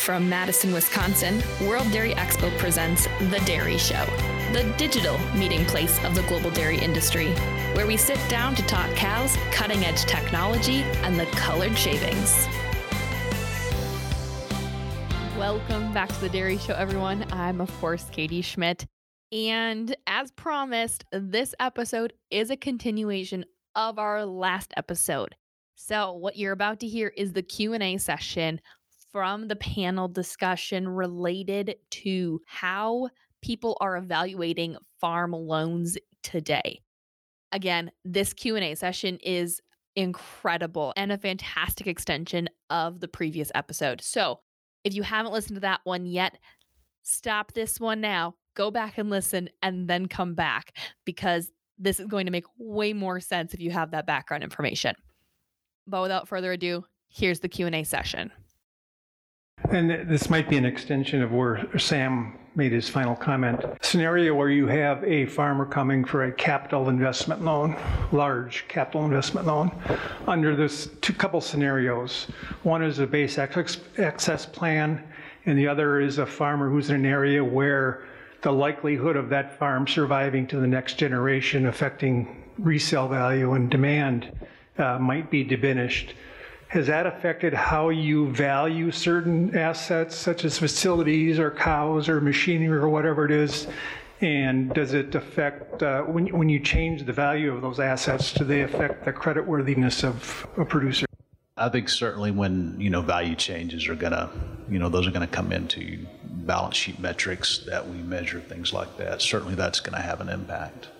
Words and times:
From 0.00 0.30
Madison, 0.30 0.72
Wisconsin, 0.72 1.42
World 1.60 1.92
Dairy 1.92 2.14
Expo 2.14 2.56
presents 2.56 3.04
The 3.04 3.38
Dairy 3.44 3.76
Show, 3.76 4.06
the 4.50 4.74
digital 4.78 5.18
meeting 5.34 5.66
place 5.66 6.02
of 6.04 6.14
the 6.14 6.22
global 6.22 6.50
dairy 6.50 6.78
industry, 6.78 7.34
where 7.74 7.86
we 7.86 7.98
sit 7.98 8.18
down 8.30 8.54
to 8.54 8.62
talk 8.62 8.90
cows, 8.96 9.36
cutting 9.52 9.84
edge 9.84 10.06
technology, 10.06 10.84
and 11.04 11.20
the 11.20 11.26
colored 11.26 11.76
shavings. 11.76 12.48
Welcome 15.36 15.92
back 15.92 16.08
to 16.08 16.20
The 16.22 16.30
Dairy 16.30 16.56
Show, 16.56 16.72
everyone. 16.72 17.26
I'm, 17.30 17.60
of 17.60 17.70
course, 17.78 18.06
Katie 18.10 18.40
Schmidt. 18.40 18.86
And 19.32 19.94
as 20.06 20.30
promised, 20.30 21.04
this 21.12 21.54
episode 21.60 22.14
is 22.30 22.48
a 22.48 22.56
continuation 22.56 23.44
of 23.74 23.98
our 23.98 24.24
last 24.24 24.72
episode. 24.78 25.36
So, 25.74 26.12
what 26.12 26.36
you're 26.36 26.52
about 26.52 26.80
to 26.80 26.86
hear 26.86 27.08
is 27.08 27.32
the 27.34 27.42
Q&A 27.42 27.98
session 27.98 28.60
from 29.12 29.48
the 29.48 29.56
panel 29.56 30.08
discussion 30.08 30.88
related 30.88 31.76
to 31.90 32.40
how 32.46 33.08
people 33.42 33.76
are 33.80 33.96
evaluating 33.96 34.76
farm 35.00 35.32
loans 35.32 35.96
today. 36.22 36.80
Again, 37.52 37.90
this 38.04 38.32
Q&A 38.32 38.74
session 38.74 39.18
is 39.22 39.60
incredible 39.96 40.92
and 40.96 41.10
a 41.10 41.18
fantastic 41.18 41.86
extension 41.86 42.48
of 42.68 43.00
the 43.00 43.08
previous 43.08 43.50
episode. 43.54 44.00
So, 44.00 44.40
if 44.84 44.94
you 44.94 45.02
haven't 45.02 45.32
listened 45.32 45.56
to 45.56 45.60
that 45.60 45.80
one 45.84 46.06
yet, 46.06 46.38
stop 47.02 47.52
this 47.52 47.78
one 47.78 48.00
now, 48.00 48.36
go 48.54 48.70
back 48.70 48.96
and 48.96 49.10
listen 49.10 49.50
and 49.62 49.88
then 49.88 50.06
come 50.06 50.34
back 50.34 50.76
because 51.04 51.50
this 51.78 52.00
is 52.00 52.06
going 52.06 52.26
to 52.26 52.32
make 52.32 52.44
way 52.58 52.92
more 52.92 53.20
sense 53.20 53.52
if 53.52 53.60
you 53.60 53.70
have 53.70 53.90
that 53.90 54.06
background 54.06 54.42
information. 54.42 54.94
But 55.86 56.02
without 56.02 56.28
further 56.28 56.52
ado, 56.52 56.84
here's 57.08 57.40
the 57.40 57.48
Q&A 57.48 57.84
session. 57.84 58.30
And 59.70 60.08
this 60.10 60.28
might 60.28 60.48
be 60.48 60.56
an 60.56 60.64
extension 60.64 61.22
of 61.22 61.30
where 61.30 61.64
Sam 61.78 62.36
made 62.56 62.72
his 62.72 62.88
final 62.88 63.14
comment. 63.14 63.64
Scenario 63.82 64.34
where 64.34 64.48
you 64.48 64.66
have 64.66 65.04
a 65.04 65.26
farmer 65.26 65.64
coming 65.64 66.04
for 66.04 66.24
a 66.24 66.32
capital 66.32 66.88
investment 66.88 67.44
loan, 67.44 67.76
large 68.10 68.66
capital 68.66 69.04
investment 69.04 69.46
loan. 69.46 69.70
Under 70.26 70.56
this 70.56 70.88
two 71.00 71.12
couple 71.12 71.40
scenarios. 71.40 72.26
One 72.64 72.82
is 72.82 72.98
a 72.98 73.06
base 73.06 73.38
excess 73.38 74.44
plan, 74.46 75.06
and 75.46 75.56
the 75.56 75.68
other 75.68 76.00
is 76.00 76.18
a 76.18 76.26
farmer 76.26 76.68
who's 76.68 76.90
in 76.90 76.96
an 76.96 77.06
area 77.06 77.44
where 77.44 78.02
the 78.42 78.50
likelihood 78.50 79.14
of 79.14 79.28
that 79.28 79.56
farm 79.56 79.86
surviving 79.86 80.48
to 80.48 80.58
the 80.58 80.66
next 80.66 80.94
generation 80.94 81.66
affecting 81.66 82.44
resale 82.58 83.06
value 83.06 83.52
and 83.52 83.70
demand 83.70 84.32
uh, 84.78 84.98
might 84.98 85.30
be 85.30 85.44
diminished. 85.44 86.14
Has 86.70 86.86
that 86.86 87.04
affected 87.04 87.52
how 87.52 87.88
you 87.88 88.28
value 88.28 88.92
certain 88.92 89.56
assets, 89.56 90.14
such 90.14 90.44
as 90.44 90.56
facilities 90.56 91.40
or 91.40 91.50
cows 91.50 92.08
or 92.08 92.20
machinery 92.20 92.78
or 92.78 92.88
whatever 92.88 93.24
it 93.24 93.32
is? 93.32 93.66
And 94.20 94.72
does 94.72 94.94
it 94.94 95.12
affect, 95.16 95.82
uh, 95.82 96.02
when, 96.02 96.28
when 96.28 96.48
you 96.48 96.60
change 96.60 97.02
the 97.02 97.12
value 97.12 97.52
of 97.52 97.60
those 97.60 97.80
assets, 97.80 98.32
do 98.32 98.44
they 98.44 98.62
affect 98.62 99.04
the 99.04 99.12
creditworthiness 99.12 100.04
of 100.04 100.46
a 100.58 100.64
producer? 100.64 101.06
I 101.56 101.70
think 101.70 101.88
certainly 101.88 102.30
when, 102.30 102.76
you 102.78 102.88
know, 102.88 103.02
value 103.02 103.34
changes 103.34 103.88
are 103.88 103.96
to, 104.12 104.30
you 104.70 104.78
know, 104.78 104.88
those 104.88 105.08
are 105.08 105.10
to 105.28 105.34
come 105.34 105.50
into 105.50 105.98
balance 106.22 106.76
sheet 106.76 107.00
metrics 107.00 107.64
that 107.66 107.88
we 107.88 107.96
measure, 107.96 108.40
things 108.40 108.72
like 108.72 108.96
that. 108.96 109.22
Certainly 109.22 109.56
that's 109.56 109.80
to 109.96 110.02
have 110.02 110.20
an 110.20 110.28
impact. 110.28 110.90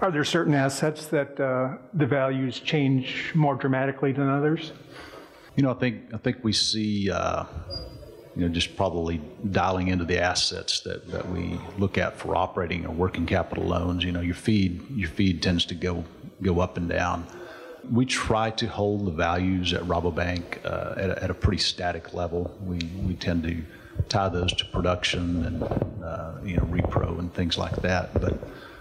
Are 0.00 0.12
there 0.12 0.24
certain 0.24 0.54
assets 0.54 1.06
that 1.06 1.40
uh, 1.40 1.76
the 1.92 2.06
values 2.06 2.60
change 2.60 3.32
more 3.34 3.56
dramatically 3.56 4.12
than 4.12 4.28
others? 4.28 4.72
You 5.56 5.64
know, 5.64 5.72
I 5.72 5.74
think 5.74 6.14
I 6.14 6.18
think 6.18 6.44
we 6.44 6.52
see, 6.52 7.10
uh, 7.10 7.44
you 8.36 8.42
know, 8.42 8.48
just 8.48 8.76
probably 8.76 9.20
dialing 9.50 9.88
into 9.88 10.04
the 10.04 10.20
assets 10.20 10.80
that, 10.80 11.10
that 11.10 11.28
we 11.28 11.58
look 11.78 11.98
at 11.98 12.16
for 12.16 12.36
operating 12.36 12.86
or 12.86 12.92
working 12.92 13.26
capital 13.26 13.64
loans. 13.64 14.04
You 14.04 14.12
know, 14.12 14.20
your 14.20 14.36
feed 14.36 14.88
your 14.90 15.10
feed 15.10 15.42
tends 15.42 15.64
to 15.66 15.74
go 15.74 16.04
go 16.42 16.60
up 16.60 16.76
and 16.76 16.88
down. 16.88 17.26
We 17.90 18.06
try 18.06 18.50
to 18.50 18.66
hold 18.68 19.04
the 19.04 19.10
values 19.10 19.72
at 19.72 19.82
Rabobank 19.82 20.64
uh, 20.64 20.94
at, 20.96 21.10
a, 21.10 21.24
at, 21.24 21.30
a, 21.30 21.34
pretty 21.34 21.58
static 21.58 22.14
level. 22.14 22.56
We 22.64 22.78
we 23.04 23.14
tend 23.14 23.42
to 23.44 23.64
tie 24.08 24.28
those 24.28 24.52
to 24.52 24.64
production 24.66 25.44
and 25.44 25.62
uh, 26.04 26.34
you 26.44 26.56
know 26.56 26.62
repro 26.64 27.18
and 27.18 27.34
things 27.34 27.58
like 27.58 27.74
that, 27.82 28.14
but 28.20 28.38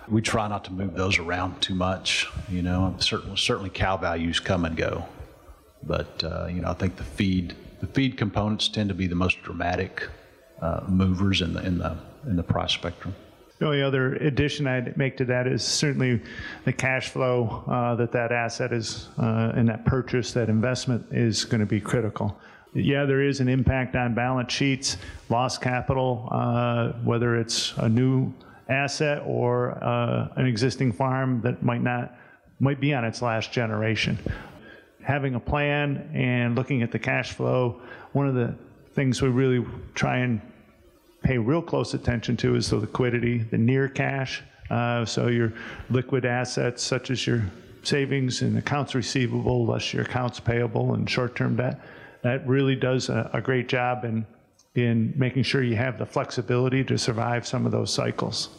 we 0.10 0.22
try 0.22 0.48
not 0.48 0.64
to 0.66 0.74
move 0.74 0.96
those 0.96 1.20
around 1.20 1.62
too 1.62 1.76
much. 1.76 2.28
You 2.50 2.62
know, 2.62 2.96
certainly 3.00 3.38
certainly 3.38 3.70
cow 3.70 3.98
values 3.98 4.40
come 4.40 4.66
and 4.66 4.76
go, 4.76 5.06
but 5.84 6.24
uh, 6.24 6.48
you 6.48 6.62
know 6.62 6.70
I 6.70 6.74
think 6.74 6.96
the 6.96 7.04
feed 7.04 7.56
the 7.80 7.88
feed 7.88 8.18
components 8.18 8.68
tend 8.68 8.90
to 8.90 8.96
be 8.96 9.08
the 9.08 9.16
most 9.16 9.42
dramatic 9.44 10.08
uh, 10.62 10.82
movers 10.88 11.42
in 11.42 11.54
the 11.54 11.66
in 11.66 11.78
the 11.78 11.98
in 12.26 12.36
the 12.36 12.44
price 12.44 12.74
spectrum. 12.74 13.16
The 13.60 13.66
only 13.66 13.82
other 13.82 14.14
addition 14.16 14.68
I'd 14.68 14.96
make 14.98 15.18
to 15.18 15.26
that 15.26 15.48
is 15.48 15.64
certainly 15.64 16.22
the 16.66 16.74
cash 16.74 17.10
flow 17.10 17.64
uh, 17.68 17.96
that 17.96 18.12
that 18.12 18.32
asset 18.32 18.72
is 18.72 19.10
uh, 19.18 19.52
and 19.56 19.68
that 19.68 19.84
purchase, 19.84 20.32
that 20.34 20.48
investment 20.48 21.08
is 21.12 21.44
going 21.44 21.62
to 21.62 21.66
be 21.66 21.82
critical. 21.82 22.40
Yeah, 22.74 23.06
there 23.06 23.24
is 23.24 23.40
an 23.40 23.48
impact 23.48 23.96
on 23.96 24.14
balance 24.14 24.54
sheets, 24.54 24.98
lost 25.30 25.62
capital, 25.62 26.28
uh, 26.32 26.92
whether 27.04 27.36
it's 27.36 27.74
a 27.78 27.90
new 27.90 28.32
asset 28.70 29.24
or 29.26 29.82
uh, 29.84 30.28
an 30.36 30.46
existing 30.46 30.92
farm 30.92 31.42
that 31.42 31.64
might 31.64 31.82
not 31.82 32.16
might 32.60 32.80
be 32.80 32.94
on 32.94 33.06
its 33.06 33.22
last 33.22 33.52
generation. 33.52 34.18
Having 35.04 35.36
a 35.36 35.40
plan 35.40 36.10
and 36.14 36.56
looking 36.56 36.82
at 36.82 36.92
the 36.92 37.00
cash 37.00 37.34
flow, 37.34 37.82
one 38.14 38.28
of 38.28 38.34
the 38.34 38.56
things 38.94 39.22
we 39.22 39.30
really 39.30 39.66
try 39.94 40.18
and 40.18 40.42
pay 41.22 41.38
real 41.38 41.62
close 41.62 41.94
attention 41.94 42.36
to 42.38 42.56
is 42.56 42.70
the 42.70 42.78
liquidity, 42.78 43.38
the 43.38 43.58
near 43.58 43.88
cash. 43.88 44.42
Uh, 44.70 45.06
so 45.06 45.28
your 45.28 45.54
liquid 45.90 46.26
assets, 46.26 46.84
such 46.84 47.12
as 47.12 47.28
your 47.28 47.46
savings 47.84 48.42
and 48.42 48.58
accounts 48.58 48.96
receivable, 48.96 49.66
less 49.66 49.94
your 49.94 50.04
accounts 50.04 50.40
payable 50.40 50.94
and 50.94 51.10
short-term 51.10 51.56
debt, 51.56 51.80
that 52.24 52.46
really 52.48 52.76
does 52.76 53.10
a, 53.10 53.30
a 53.34 53.42
great 53.42 53.70
job 53.70 54.04
in 54.04 54.26
in 54.78 55.12
making 55.16 55.42
sure 55.42 55.64
you 55.64 55.76
have 55.76 55.98
the 55.98 56.06
flexibility 56.06 56.84
to 56.84 56.98
survive 56.98 57.48
some 57.48 57.66
of 57.66 57.72
those 57.72 57.92
cycles. 57.92 58.50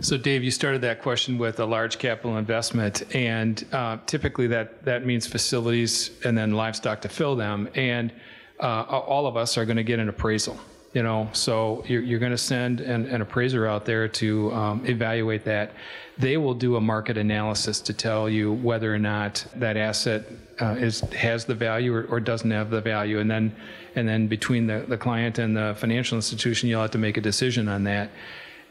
So, 0.00 0.16
Dave, 0.16 0.44
you 0.44 0.52
started 0.52 0.82
that 0.82 1.02
question 1.02 1.38
with 1.38 1.58
a 1.58 1.64
large 1.64 1.98
capital 1.98 2.36
investment, 2.36 3.02
and 3.16 3.64
uh, 3.72 3.96
typically 4.06 4.46
that, 4.48 4.84
that 4.84 5.04
means 5.04 5.26
facilities 5.26 6.10
and 6.24 6.38
then 6.38 6.52
livestock 6.52 7.00
to 7.00 7.08
fill 7.08 7.34
them. 7.34 7.68
And 7.74 8.12
uh, 8.60 8.82
all 8.84 9.26
of 9.26 9.36
us 9.36 9.58
are 9.58 9.64
going 9.64 9.78
to 9.78 9.82
get 9.82 9.98
an 9.98 10.08
appraisal, 10.08 10.60
you 10.92 11.02
know. 11.02 11.28
So 11.32 11.84
you're, 11.86 12.02
you're 12.02 12.18
going 12.18 12.32
to 12.32 12.38
send 12.38 12.80
an, 12.80 13.06
an, 13.06 13.20
appraiser 13.20 13.66
out 13.66 13.84
there 13.84 14.08
to 14.08 14.52
um, 14.52 14.86
evaluate 14.86 15.44
that. 15.44 15.72
They 16.16 16.36
will 16.36 16.54
do 16.54 16.76
a 16.76 16.80
market 16.80 17.16
analysis 17.16 17.80
to 17.82 17.92
tell 17.92 18.28
you 18.28 18.52
whether 18.52 18.92
or 18.92 18.98
not 18.98 19.44
that 19.56 19.76
asset 19.76 20.26
uh, 20.60 20.76
is 20.78 21.00
has 21.12 21.44
the 21.44 21.54
value 21.54 21.94
or, 21.94 22.04
or, 22.06 22.20
doesn't 22.20 22.50
have 22.50 22.70
the 22.70 22.80
value, 22.80 23.20
and 23.20 23.30
then 23.30 23.54
and 23.94 24.08
then 24.08 24.26
between 24.26 24.66
the, 24.66 24.84
the 24.88 24.96
client 24.96 25.38
and 25.38 25.56
the 25.56 25.76
financial 25.78 26.16
institution, 26.16 26.68
you'll 26.68 26.82
have 26.82 26.90
to 26.92 26.98
make 26.98 27.16
a 27.16 27.20
decision 27.20 27.68
on 27.68 27.84
that. 27.84 28.10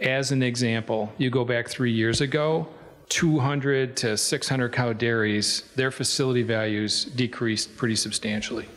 As 0.01 0.31
an 0.31 0.43
example, 0.43 1.11
you 1.17 1.29
go 1.29 1.43
back 1.43 1.69
three 1.69 1.91
years 1.91 2.21
ago, 2.21 2.67
200 3.09 3.95
to 3.97 4.17
600 4.17 4.71
cow 4.71 4.93
dairies, 4.93 5.63
their 5.75 5.91
facility 5.91 6.43
values 6.43 7.05
decreased 7.05 7.75
pretty 7.77 7.95
substantially 7.95 8.67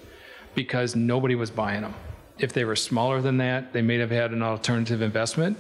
because 0.55 0.97
nobody 0.97 1.35
was 1.35 1.51
buying 1.51 1.83
them. 1.83 1.95
If 2.41 2.55
they 2.55 2.65
were 2.65 2.77
smaller 2.77 3.21
than 3.21 3.37
that, 3.39 3.73
they 3.73 3.83
may 3.83 3.99
have 3.99 4.11
had 4.11 4.33
an 4.33 4.43
alternative 4.43 5.03
investment, 5.03 5.59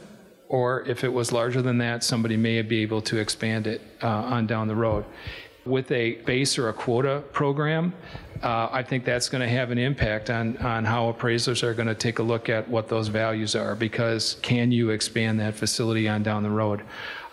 or 0.49 0.83
if 0.89 1.05
it 1.05 1.13
was 1.13 1.31
larger 1.31 1.61
than 1.61 1.79
that, 1.79 2.03
somebody 2.03 2.37
may 2.37 2.63
be 2.63 2.81
able 2.81 3.03
to 3.03 3.19
expand 3.19 3.67
it 3.67 3.83
uh, 4.03 4.09
on 4.09 4.47
down 4.47 4.67
the 4.67 4.75
road. 4.75 5.05
With 5.67 5.93
a 5.93 6.13
base 6.23 6.57
or 6.57 6.71
a 6.71 6.73
quota 6.73 7.23
program, 7.33 7.93
uh, 8.43 8.69
I 8.73 8.83
think 8.83 9.05
that's 9.05 9.29
going 9.29 9.43
to 9.43 9.49
have 9.49 9.71
an 9.71 9.77
impact 9.77 10.31
on, 10.31 10.57
on 10.57 10.87
how 10.87 11.11
appraisers 11.11 11.63
are 11.63 11.75
going 11.75 11.89
to 11.89 11.95
take 11.95 12.19
a 12.19 12.23
look 12.23 12.49
at 12.49 12.67
what 12.67 12.89
those 12.89 13.09
values 13.09 13.55
are 13.55 13.75
because 13.75 14.37
can 14.41 14.73
you 14.73 14.89
expand 14.89 15.39
that 15.41 15.55
facility 15.55 16.09
on 16.09 16.23
down 16.23 16.43
the 16.43 16.51
road? 16.51 16.83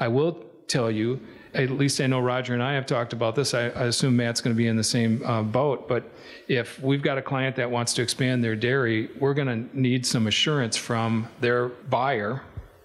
I 0.02 0.10
will 0.10 0.44
tell 0.68 0.92
you, 0.92 1.22
at 1.58 1.72
least 1.72 2.00
I 2.00 2.08
know 2.08 2.20
Roger 2.20 2.54
and 2.54 2.62
I 2.62 2.74
have 2.74 2.86
talked 2.86 3.14
about 3.14 3.36
this. 3.36 3.54
I, 3.54 3.70
I 3.70 3.86
assume 3.86 4.16
Matt's 4.16 4.42
going 4.42 4.56
to 4.56 4.58
be 4.58 4.68
in 4.68 4.78
the 4.78 4.84
same 4.84 5.24
uh, 5.26 5.42
boat. 5.42 5.88
But 5.88 6.04
if 6.48 6.80
we've 6.82 7.02
got 7.02 7.18
a 7.18 7.22
client 7.22 7.56
that 7.56 7.70
wants 7.70 7.94
to 7.96 8.02
expand 8.04 8.44
their 8.44 8.56
dairy, 8.56 9.10
we're 9.20 9.34
going 9.34 9.48
to 9.48 9.80
need 9.80 10.06
some 10.06 10.28
assurance 10.28 10.78
from 10.78 11.28
their 11.42 11.70
buyer 11.70 12.42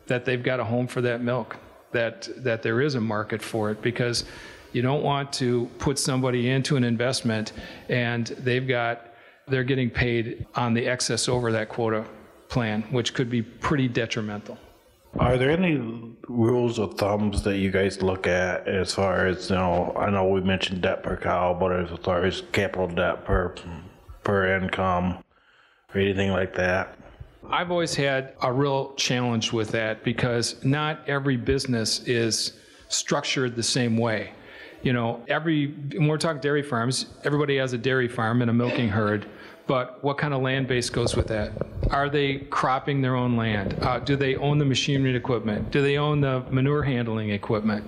that 0.07 0.25
they've 0.25 0.43
got 0.43 0.59
a 0.59 0.65
home 0.65 0.87
for 0.87 1.03
that 1.03 1.21
milk, 1.21 1.57
that 1.93 2.29
that 2.43 2.63
there 2.63 2.81
is 2.81 2.95
a 2.95 3.01
market 3.01 3.43
for 3.43 3.71
it, 3.71 3.83
because 3.83 4.25
you 4.73 4.81
don't 4.81 5.03
want 5.03 5.33
to 5.35 5.69
put 5.79 5.99
somebody 5.99 6.49
into 6.49 6.77
an 6.77 6.85
investment 6.85 7.53
and 7.91 8.29
they've 8.39 8.67
got 8.67 9.09
they're 9.49 9.65
getting 9.65 9.91
paid 9.91 10.47
on 10.55 10.73
the 10.73 10.87
excess 10.87 11.29
over 11.29 11.53
that 11.53 11.69
quota 11.69 12.05
plan, 12.49 12.83
which 12.91 13.13
could 13.13 13.29
be 13.29 13.43
pretty 13.43 13.87
detrimental. 13.89 14.57
Are 15.19 15.37
there 15.37 15.51
any 15.51 15.77
rules 16.29 16.79
or 16.79 16.89
thumbs 16.89 17.43
that 17.43 17.59
you 17.59 17.71
guys 17.71 18.01
look 18.01 18.27
at 18.27 18.67
as 18.67 18.95
far 18.95 19.27
as 19.27 19.51
you 19.51 19.57
know? 19.57 19.93
I 19.97 20.11
know 20.11 20.27
we 20.29 20.41
mentioned 20.41 20.83
debt 20.83 21.03
per 21.03 21.17
cow, 21.17 21.55
but 21.59 21.73
as 21.73 21.99
far 22.01 22.25
as 22.25 22.43
capital 22.53 22.89
debt 22.89 23.25
per 23.25 23.55
per 24.25 24.57
income, 24.57 25.23
or 25.95 26.01
anything 26.01 26.31
like 26.31 26.55
that? 26.55 26.97
I've 27.51 27.71
always 27.71 27.95
had 27.95 28.35
a 28.41 28.53
real 28.53 28.95
challenge 28.95 29.53
with 29.53 29.71
that 29.73 30.05
because 30.05 30.65
not 30.65 31.07
every 31.09 31.37
business 31.37 32.01
is 32.07 32.59
structured 32.89 33.57
the 33.57 33.63
same 33.63 33.97
way. 33.97 34.33
You 34.83 34.93
know, 34.93 35.23
every, 35.29 35.69
when 35.69 36.09
we're 36.09 36.19
talking 36.19 36.41
dairy 36.41 36.63
farms, 36.63 37.07
everybody 37.25 37.57
has 37.57 37.73
a 37.73 37.79
dairy 37.79 38.09
farm 38.09 38.43
and 38.43 38.51
a 38.51 38.55
milking 38.55 38.89
herd, 38.89 39.27
but 39.67 40.03
what 40.03 40.19
kind 40.19 40.35
of 40.35 40.43
land 40.43 40.67
base 40.69 40.91
goes 40.91 41.17
with 41.17 41.29
that? 41.29 41.53
Are 41.91 42.09
they 42.09 42.39
cropping 42.51 43.01
their 43.03 43.17
own 43.17 43.37
land? 43.37 43.77
Uh, 43.81 43.99
do 43.99 44.17
they 44.17 44.37
own 44.37 44.59
the 44.59 44.65
machinery 44.65 45.11
and 45.11 45.17
equipment? 45.17 45.71
Do 45.71 45.83
they 45.83 45.99
own 45.99 46.21
the 46.21 46.41
manure 46.51 46.83
handling 46.83 47.31
equipment? 47.31 47.85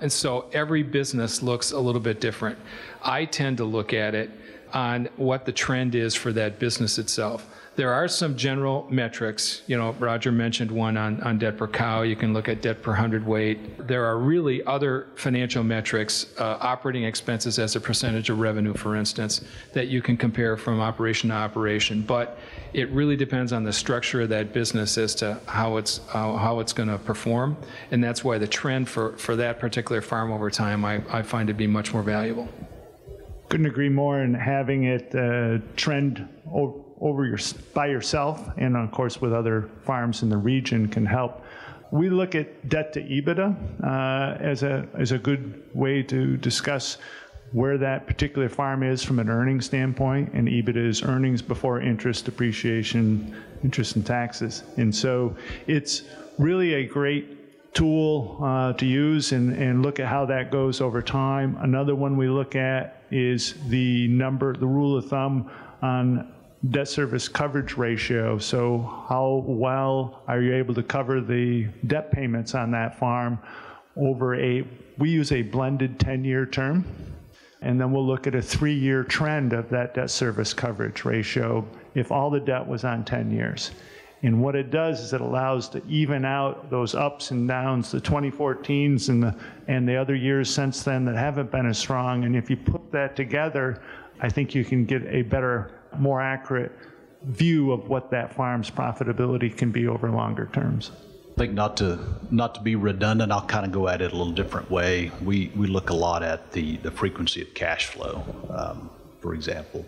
And 0.00 0.10
so 0.10 0.48
every 0.52 0.82
business 0.82 1.42
looks 1.42 1.72
a 1.72 1.78
little 1.78 2.00
bit 2.00 2.20
different. 2.20 2.58
I 3.02 3.24
tend 3.24 3.56
to 3.58 3.64
look 3.64 3.92
at 3.92 4.14
it 4.14 4.30
on 4.72 5.08
what 5.16 5.44
the 5.44 5.52
trend 5.52 5.94
is 5.94 6.14
for 6.14 6.32
that 6.32 6.58
business 6.58 6.98
itself. 6.98 7.46
There 7.78 7.92
are 7.92 8.08
some 8.08 8.36
general 8.36 8.88
metrics. 8.90 9.62
You 9.68 9.78
know, 9.78 9.92
Roger 10.00 10.32
mentioned 10.32 10.68
one 10.68 10.96
on, 10.96 11.20
on 11.20 11.38
debt 11.38 11.56
per 11.56 11.68
cow. 11.68 12.02
You 12.02 12.16
can 12.16 12.32
look 12.32 12.48
at 12.48 12.60
debt 12.60 12.82
per 12.82 12.92
hundredweight. 12.92 13.86
There 13.86 14.04
are 14.04 14.18
really 14.18 14.64
other 14.64 15.06
financial 15.14 15.62
metrics, 15.62 16.26
uh, 16.40 16.58
operating 16.60 17.04
expenses 17.04 17.56
as 17.60 17.76
a 17.76 17.80
percentage 17.80 18.30
of 18.30 18.40
revenue, 18.40 18.74
for 18.74 18.96
instance, 18.96 19.42
that 19.74 19.86
you 19.86 20.02
can 20.02 20.16
compare 20.16 20.56
from 20.56 20.80
operation 20.80 21.30
to 21.30 21.36
operation. 21.36 22.02
But 22.02 22.40
it 22.72 22.90
really 22.90 23.14
depends 23.14 23.52
on 23.52 23.62
the 23.62 23.72
structure 23.72 24.22
of 24.22 24.28
that 24.30 24.52
business 24.52 24.98
as 24.98 25.14
to 25.14 25.38
how 25.46 25.76
it's 25.76 26.00
how, 26.08 26.36
how 26.36 26.58
it's 26.58 26.72
going 26.72 26.88
to 26.88 26.98
perform, 26.98 27.56
and 27.92 28.02
that's 28.02 28.24
why 28.24 28.38
the 28.38 28.48
trend 28.48 28.88
for 28.88 29.16
for 29.18 29.36
that 29.36 29.60
particular 29.60 30.00
farm 30.00 30.32
over 30.32 30.50
time 30.50 30.84
I, 30.84 31.00
I 31.10 31.22
find 31.22 31.46
to 31.46 31.54
be 31.54 31.68
much 31.68 31.92
more 31.92 32.02
valuable. 32.02 32.48
Couldn't 33.48 33.66
agree 33.66 33.88
more 33.88 34.22
in 34.22 34.34
having 34.34 34.84
it 34.84 35.14
uh, 35.14 35.58
trend 35.76 36.28
over 36.50 36.80
over 37.00 37.24
your, 37.24 37.38
by 37.74 37.86
yourself, 37.86 38.50
and 38.56 38.76
of 38.76 38.90
course 38.90 39.20
with 39.20 39.32
other 39.32 39.70
farms 39.84 40.22
in 40.22 40.28
the 40.28 40.36
region 40.36 40.88
can 40.88 41.06
help. 41.06 41.44
We 41.90 42.10
look 42.10 42.34
at 42.34 42.68
debt 42.68 42.92
to 42.94 43.02
EBITDA 43.02 43.82
uh, 43.82 44.36
as 44.42 44.62
a 44.62 44.86
as 44.98 45.12
a 45.12 45.18
good 45.18 45.62
way 45.74 46.02
to 46.02 46.36
discuss 46.36 46.98
where 47.52 47.78
that 47.78 48.06
particular 48.06 48.48
farm 48.48 48.82
is 48.82 49.02
from 49.02 49.18
an 49.18 49.30
earnings 49.30 49.64
standpoint, 49.64 50.30
and 50.34 50.48
EBITDA 50.48 50.86
is 50.86 51.02
earnings 51.02 51.40
before 51.40 51.80
interest, 51.80 52.26
depreciation, 52.26 53.34
interest 53.64 53.96
and 53.96 54.04
taxes. 54.04 54.64
And 54.76 54.94
so 54.94 55.34
it's 55.66 56.02
really 56.36 56.74
a 56.74 56.84
great 56.86 57.37
tool 57.74 58.38
uh, 58.42 58.72
to 58.74 58.86
use 58.86 59.32
and, 59.32 59.52
and 59.52 59.82
look 59.82 60.00
at 60.00 60.06
how 60.06 60.26
that 60.26 60.50
goes 60.50 60.80
over 60.80 61.02
time. 61.02 61.56
Another 61.60 61.94
one 61.94 62.16
we 62.16 62.28
look 62.28 62.56
at 62.56 63.02
is 63.10 63.54
the 63.68 64.08
number, 64.08 64.54
the 64.54 64.66
rule 64.66 64.96
of 64.96 65.06
thumb 65.08 65.50
on 65.82 66.32
debt 66.70 66.88
service 66.88 67.28
coverage 67.28 67.76
ratio. 67.76 68.38
So 68.38 68.78
how 69.08 69.44
well 69.46 70.22
are 70.26 70.40
you 70.40 70.54
able 70.54 70.74
to 70.74 70.82
cover 70.82 71.20
the 71.20 71.68
debt 71.86 72.10
payments 72.10 72.54
on 72.54 72.70
that 72.72 72.98
farm 72.98 73.38
over 73.96 74.34
a, 74.34 74.66
we 74.98 75.10
use 75.10 75.32
a 75.32 75.42
blended 75.42 75.98
10-year 75.98 76.46
term. 76.46 76.84
And 77.60 77.80
then 77.80 77.92
we'll 77.92 78.06
look 78.06 78.26
at 78.26 78.34
a 78.34 78.42
three-year 78.42 79.04
trend 79.04 79.52
of 79.52 79.68
that 79.70 79.94
debt 79.94 80.10
service 80.10 80.54
coverage 80.54 81.04
ratio 81.04 81.66
if 81.94 82.12
all 82.12 82.30
the 82.30 82.40
debt 82.40 82.66
was 82.66 82.84
on 82.84 83.04
10 83.04 83.30
years. 83.30 83.72
And 84.22 84.42
what 84.42 84.56
it 84.56 84.70
does 84.70 85.00
is 85.00 85.12
it 85.12 85.20
allows 85.20 85.68
to 85.70 85.82
even 85.86 86.24
out 86.24 86.70
those 86.70 86.94
ups 86.94 87.30
and 87.30 87.46
downs, 87.46 87.92
the 87.92 88.00
2014s 88.00 89.08
and 89.10 89.22
the, 89.22 89.36
and 89.68 89.88
the 89.88 89.96
other 89.96 90.14
years 90.14 90.52
since 90.52 90.82
then 90.82 91.04
that 91.04 91.14
haven't 91.14 91.52
been 91.52 91.66
as 91.66 91.78
strong. 91.78 92.24
And 92.24 92.34
if 92.34 92.50
you 92.50 92.56
put 92.56 92.90
that 92.90 93.14
together, 93.14 93.80
I 94.20 94.28
think 94.28 94.54
you 94.54 94.64
can 94.64 94.84
get 94.84 95.06
a 95.06 95.22
better 95.22 95.70
more 95.96 96.20
accurate 96.20 96.72
view 97.24 97.72
of 97.72 97.88
what 97.88 98.10
that 98.10 98.34
farm's 98.34 98.70
profitability 98.70 99.56
can 99.56 99.70
be 99.70 99.86
over 99.86 100.10
longer 100.10 100.48
terms. 100.52 100.90
I 101.36 101.38
think 101.38 101.52
not 101.52 101.76
to 101.76 102.00
not 102.32 102.56
to 102.56 102.60
be 102.60 102.74
redundant, 102.74 103.30
I'll 103.30 103.46
kind 103.46 103.64
of 103.64 103.70
go 103.70 103.86
at 103.86 104.02
it 104.02 104.12
a 104.12 104.16
little 104.16 104.32
different 104.32 104.68
way. 104.72 105.12
We 105.22 105.52
we 105.54 105.68
look 105.68 105.90
a 105.90 105.94
lot 105.94 106.24
at 106.24 106.50
the 106.50 106.78
the 106.78 106.90
frequency 106.90 107.42
of 107.42 107.54
cash 107.54 107.86
flow, 107.86 108.24
um, 108.50 108.90
for 109.20 109.34
example. 109.34 109.86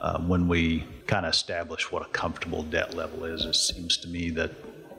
Um, 0.00 0.28
when 0.28 0.48
we 0.48 0.84
kind 1.06 1.24
of 1.24 1.32
establish 1.32 1.90
what 1.90 2.02
a 2.02 2.08
comfortable 2.10 2.62
debt 2.62 2.94
level 2.94 3.24
is, 3.24 3.44
it 3.44 3.54
seems 3.54 3.96
to 3.98 4.08
me 4.08 4.30
that 4.30 4.50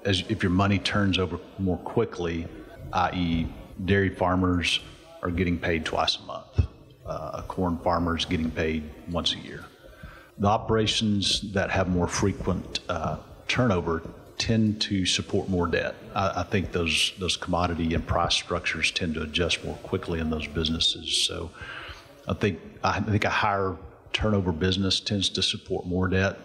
as 0.04 0.24
if 0.30 0.42
your 0.42 0.52
money 0.52 0.80
turns 0.80 1.20
over 1.20 1.40
more 1.60 1.78
quickly, 1.78 2.48
i.e., 2.94 3.48
dairy 3.86 4.10
farmers 4.10 4.80
are 5.22 5.32
getting 5.32 5.58
paid 5.58 5.86
twice 5.86 6.18
a 6.18 6.22
month, 6.22 6.68
uh, 7.06 7.32
a 7.36 7.44
corn 7.48 7.78
farmer 7.80 8.18
is 8.18 8.26
getting 8.26 8.50
paid 8.50 8.84
once 9.10 9.34
a 9.34 9.40
year 9.40 9.66
the 10.38 10.48
operations 10.48 11.42
that 11.54 11.72
have 11.72 11.88
more 11.88 12.08
frequent 12.08 12.80
uh, 12.90 13.18
turnover 13.48 14.02
tend 14.38 14.82
to 14.82 15.06
support 15.06 15.48
more 15.48 15.66
debt. 15.66 15.96
I, 16.14 16.42
I, 16.42 16.44
think 16.44 16.74
those 16.74 17.14
those 17.20 17.38
commodity 17.38 17.94
and 17.94 18.06
price 18.06 18.36
structures 18.36 18.92
tend 18.92 19.14
to 19.14 19.22
adjust 19.22 19.64
more 19.64 19.78
quickly 19.78 20.20
in 20.20 20.30
those 20.30 20.46
businesses. 20.48 21.26
So 21.26 21.52
I 22.28 22.34
think 22.34 22.60
I 22.84 23.00
think 23.00 23.24
a 23.24 23.30
higher 23.30 23.78
turnover 24.16 24.54
business 24.54 25.02
tends 25.02 25.28
to 25.28 25.44
support 25.44 25.86
more 25.86 26.08
debt. 26.08 26.38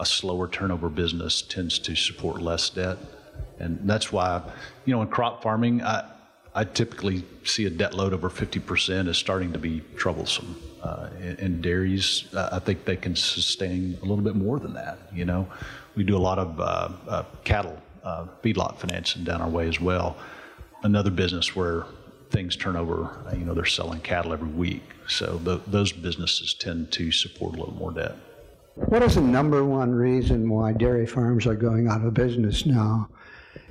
A 0.00 0.06
slower 0.06 0.48
turnover 0.48 0.88
business 0.88 1.42
tends 1.42 1.78
to 1.80 1.94
support 1.94 2.40
less 2.40 2.70
debt, 2.70 2.96
and 3.60 3.78
that's 3.84 4.10
why, 4.10 4.42
you 4.86 4.94
know, 4.94 5.02
in 5.02 5.08
crop 5.08 5.42
farming, 5.42 5.82
I 5.82 6.08
I 6.54 6.64
typically 6.64 7.24
see 7.44 7.64
a 7.66 7.70
debt 7.70 7.94
load 7.94 8.12
over 8.12 8.28
50% 8.28 9.08
as 9.08 9.16
starting 9.16 9.52
to 9.52 9.58
be 9.58 9.82
troublesome. 9.96 10.60
Uh, 10.82 11.08
in, 11.18 11.36
in, 11.36 11.60
dairies, 11.62 12.24
uh, 12.34 12.50
I 12.52 12.58
think 12.58 12.84
they 12.84 12.96
can 12.96 13.16
sustain 13.16 13.96
a 14.02 14.04
little 14.04 14.24
bit 14.24 14.34
more 14.34 14.58
than 14.58 14.74
that. 14.74 14.98
You 15.14 15.24
know, 15.24 15.46
we 15.94 16.04
do 16.04 16.16
a 16.16 16.18
lot 16.18 16.38
of 16.38 16.60
uh, 16.60 16.88
uh 17.08 17.24
cattle 17.44 17.80
uh, 18.04 18.26
feedlot 18.42 18.76
financing 18.76 19.24
down 19.24 19.40
our 19.40 19.48
way 19.48 19.66
as 19.68 19.80
well. 19.80 20.16
Another 20.82 21.10
business 21.10 21.56
where 21.56 21.84
things 22.32 22.56
turn 22.56 22.76
over. 22.76 23.04
Uh, 23.26 23.36
you 23.36 23.44
know, 23.44 23.54
they're 23.54 23.64
selling 23.64 24.00
cattle 24.00 24.32
every 24.32 24.48
week, 24.48 24.82
so 25.06 25.38
the, 25.38 25.60
those 25.66 25.92
businesses 25.92 26.54
tend 26.54 26.90
to 26.92 27.12
support 27.12 27.54
a 27.54 27.58
little 27.58 27.74
more 27.74 27.92
debt. 27.92 28.16
What 28.74 29.02
is 29.02 29.16
the 29.16 29.20
number 29.20 29.64
one 29.64 29.92
reason 29.94 30.48
why 30.48 30.72
dairy 30.72 31.06
farms 31.06 31.46
are 31.46 31.54
going 31.54 31.88
out 31.88 32.04
of 32.04 32.14
business 32.14 32.64
now? 32.64 33.08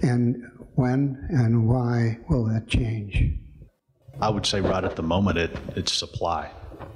And 0.04 0.44
when 0.76 1.28
and 1.32 1.68
why 1.68 2.20
will 2.30 2.46
that 2.46 2.68
change? 2.68 3.34
I 4.22 4.30
would 4.30 4.46
say 4.46 4.62
right 4.62 4.84
at 4.84 4.96
the 4.96 5.04
moment 5.04 5.40
it, 5.40 5.58
it's 5.76 5.92
supply. 5.92 6.52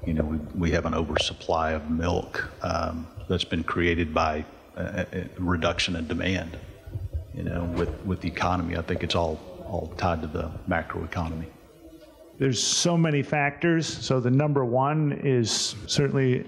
You 0.05 0.13
know, 0.13 0.23
we, 0.23 0.37
we 0.55 0.71
have 0.71 0.85
an 0.85 0.93
oversupply 0.93 1.71
of 1.71 1.89
milk 1.89 2.47
um, 2.61 3.07
that's 3.27 3.43
been 3.43 3.63
created 3.63 4.13
by 4.13 4.45
a, 4.75 5.05
a 5.11 5.29
reduction 5.39 5.95
in 5.95 6.07
demand. 6.07 6.57
You 7.33 7.43
know, 7.43 7.63
with, 7.75 7.89
with 8.05 8.21
the 8.21 8.27
economy, 8.27 8.77
I 8.77 8.81
think 8.83 9.03
it's 9.03 9.15
all, 9.15 9.39
all 9.67 9.93
tied 9.97 10.21
to 10.21 10.27
the 10.27 10.51
macroeconomy. 10.69 11.47
There's 12.37 12.61
so 12.61 12.97
many 12.97 13.23
factors. 13.23 13.87
So 13.87 14.19
the 14.19 14.31
number 14.31 14.65
one 14.65 15.19
is 15.23 15.75
certainly 15.87 16.45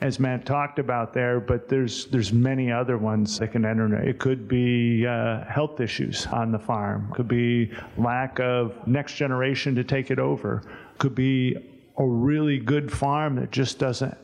as 0.00 0.18
Matt 0.18 0.44
talked 0.44 0.78
about 0.78 1.14
there, 1.14 1.40
but 1.40 1.68
there's 1.68 2.06
there's 2.06 2.32
many 2.32 2.70
other 2.70 2.98
ones 2.98 3.38
that 3.38 3.52
can 3.52 3.64
enter. 3.64 3.94
It 4.02 4.18
could 4.18 4.48
be 4.48 5.06
uh, 5.06 5.44
health 5.44 5.80
issues 5.80 6.26
on 6.26 6.52
the 6.52 6.58
farm. 6.58 7.10
Could 7.14 7.28
be 7.28 7.72
lack 7.96 8.38
of 8.40 8.86
next 8.86 9.14
generation 9.14 9.74
to 9.76 9.84
take 9.84 10.10
it 10.10 10.18
over. 10.18 10.62
Could 10.98 11.14
be 11.14 11.56
a 11.96 12.04
really 12.04 12.58
good 12.58 12.92
farm 12.92 13.36
that 13.36 13.50
just 13.50 13.78
doesn't 13.78 14.16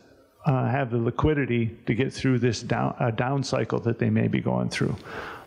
uh, 0.51 0.69
have 0.69 0.91
the 0.91 0.99
liquidity 0.99 1.79
to 1.87 1.95
get 1.95 2.13
through 2.13 2.37
this 2.37 2.61
down 2.61 2.93
uh, 2.99 3.13
down 3.13 3.41
cycle 3.41 3.79
that 3.79 4.01
they 4.01 4.11
may 4.11 4.27
be 4.27 4.41
going 4.41 4.69
through. 4.69 4.97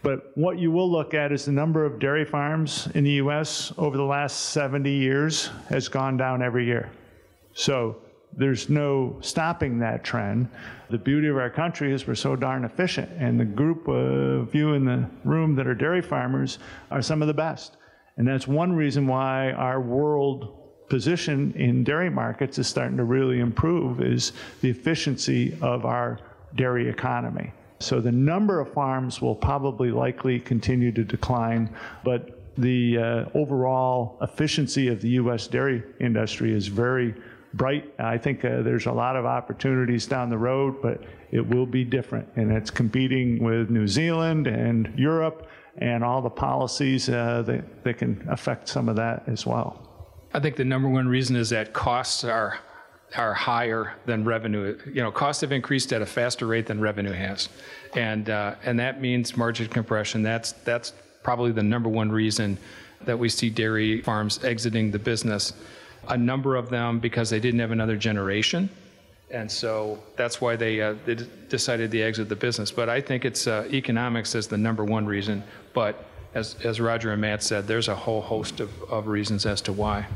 But 0.01 0.31
what 0.35 0.59
you 0.59 0.71
will 0.71 0.89
look 0.89 1.13
at 1.13 1.33
is 1.33 1.43
the 1.43 1.51
number 1.51 1.85
of 1.85 1.99
dairy 1.99 2.23
farms 2.23 2.87
in 2.95 3.03
the 3.03 3.11
U.S. 3.23 3.73
over 3.77 3.97
the 3.97 4.03
last 4.03 4.51
70 4.51 4.89
years 4.89 5.49
has 5.67 5.89
gone 5.89 6.15
down 6.15 6.41
every 6.41 6.65
year. 6.65 6.89
So 7.53 7.97
there's 8.31 8.69
no 8.69 9.17
stopping 9.19 9.77
that 9.79 10.05
trend. 10.05 10.49
The 10.89 10.97
beauty 10.97 11.27
of 11.27 11.35
our 11.35 11.49
country 11.49 11.91
is 11.93 12.07
we're 12.07 12.15
so 12.15 12.37
darn 12.37 12.63
efficient, 12.63 13.11
and 13.17 13.37
the 13.37 13.45
group 13.45 13.89
of 13.89 14.55
you 14.55 14.73
in 14.73 14.85
the 14.85 15.09
room 15.25 15.53
that 15.55 15.67
are 15.67 15.75
dairy 15.75 16.01
farmers 16.01 16.59
are 16.91 17.01
some 17.01 17.21
of 17.21 17.27
the 17.27 17.33
best. 17.33 17.75
And 18.15 18.25
that's 18.25 18.47
one 18.47 18.71
reason 18.71 19.05
why 19.07 19.51
our 19.51 19.81
world 19.81 20.62
position 20.89 21.53
in 21.55 21.83
dairy 21.83 22.09
markets 22.09 22.57
is 22.59 22.67
starting 22.67 22.97
to 22.97 23.03
really 23.03 23.39
improve 23.39 24.01
is 24.01 24.33
the 24.61 24.69
efficiency 24.69 25.57
of 25.61 25.85
our 25.85 26.19
dairy 26.55 26.89
economy. 26.89 27.51
So 27.79 27.99
the 27.99 28.11
number 28.11 28.59
of 28.59 28.71
farms 28.73 29.21
will 29.21 29.35
probably 29.35 29.91
likely 29.91 30.39
continue 30.39 30.91
to 30.93 31.03
decline, 31.03 31.69
but 32.03 32.39
the 32.57 32.97
uh, 32.97 33.25
overall 33.33 34.17
efficiency 34.21 34.87
of 34.87 35.01
the 35.01 35.09
U.S. 35.09 35.47
dairy 35.47 35.83
industry 35.99 36.53
is 36.53 36.67
very 36.67 37.15
bright. 37.55 37.93
I 37.99 38.17
think 38.17 38.45
uh, 38.45 38.61
there's 38.61 38.85
a 38.85 38.91
lot 38.91 39.15
of 39.15 39.25
opportunities 39.25 40.05
down 40.05 40.29
the 40.29 40.37
road, 40.37 40.81
but 40.81 41.03
it 41.31 41.45
will 41.45 41.65
be 41.65 41.83
different. 41.83 42.27
And 42.35 42.51
it's 42.51 42.69
competing 42.69 43.43
with 43.43 43.69
New 43.69 43.87
Zealand 43.87 44.47
and 44.47 44.93
Europe 44.97 45.47
and 45.77 46.03
all 46.03 46.21
the 46.21 46.29
policies 46.29 47.09
uh, 47.09 47.41
that, 47.45 47.83
that 47.83 47.97
can 47.97 48.25
affect 48.29 48.69
some 48.69 48.87
of 48.87 48.95
that 48.95 49.23
as 49.27 49.45
well. 49.45 49.92
I 50.33 50.39
think 50.39 50.55
the 50.55 50.65
number 50.65 50.89
one 50.89 51.07
reason 51.07 51.35
is 51.35 51.49
that 51.49 51.73
costs 51.73 52.23
are 52.23 52.59
are 53.15 53.33
higher 53.33 53.93
than 54.05 54.25
revenue. 54.25 54.77
You 54.87 55.01
know, 55.03 55.11
costs 55.11 55.41
have 55.41 55.51
increased 55.51 55.93
at 55.93 56.01
a 56.01 56.05
faster 56.05 56.47
rate 56.47 56.65
than 56.65 56.81
revenue 56.81 57.11
has. 57.11 57.49
And, 57.95 58.29
uh, 58.29 58.55
and 58.63 58.79
that 58.79 59.01
means 59.01 59.37
margin 59.37 59.67
compression. 59.67 60.23
That's, 60.23 60.53
that's 60.53 60.93
probably 61.21 61.51
the 61.51 61.63
number 61.63 61.89
one 61.89 62.11
reason 62.11 62.57
that 63.05 63.17
we 63.17 63.29
see 63.29 63.49
dairy 63.49 64.01
farms 64.01 64.43
exiting 64.43 64.91
the 64.91 64.99
business. 64.99 65.53
A 66.07 66.17
number 66.17 66.55
of 66.55 66.69
them 66.69 66.99
because 66.99 67.29
they 67.29 67.39
didn't 67.39 67.59
have 67.59 67.71
another 67.71 67.97
generation. 67.97 68.69
And 69.29 69.49
so 69.49 70.01
that's 70.15 70.41
why 70.41 70.55
they, 70.55 70.81
uh, 70.81 70.95
they 71.05 71.15
decided 71.49 71.91
to 71.91 72.01
exit 72.01 72.29
the 72.29 72.35
business. 72.35 72.71
But 72.71 72.89
I 72.89 73.01
think 73.01 73.25
it's 73.25 73.47
uh, 73.47 73.67
economics 73.71 74.35
is 74.35 74.47
the 74.47 74.57
number 74.57 74.83
one 74.83 75.05
reason. 75.05 75.43
But 75.73 76.03
as, 76.33 76.55
as 76.63 76.79
Roger 76.79 77.11
and 77.11 77.21
Matt 77.21 77.43
said, 77.43 77.67
there's 77.67 77.87
a 77.87 77.95
whole 77.95 78.21
host 78.21 78.59
of, 78.59 78.69
of 78.83 79.07
reasons 79.07 79.45
as 79.45 79.61
to 79.61 79.73
why. 79.73 80.07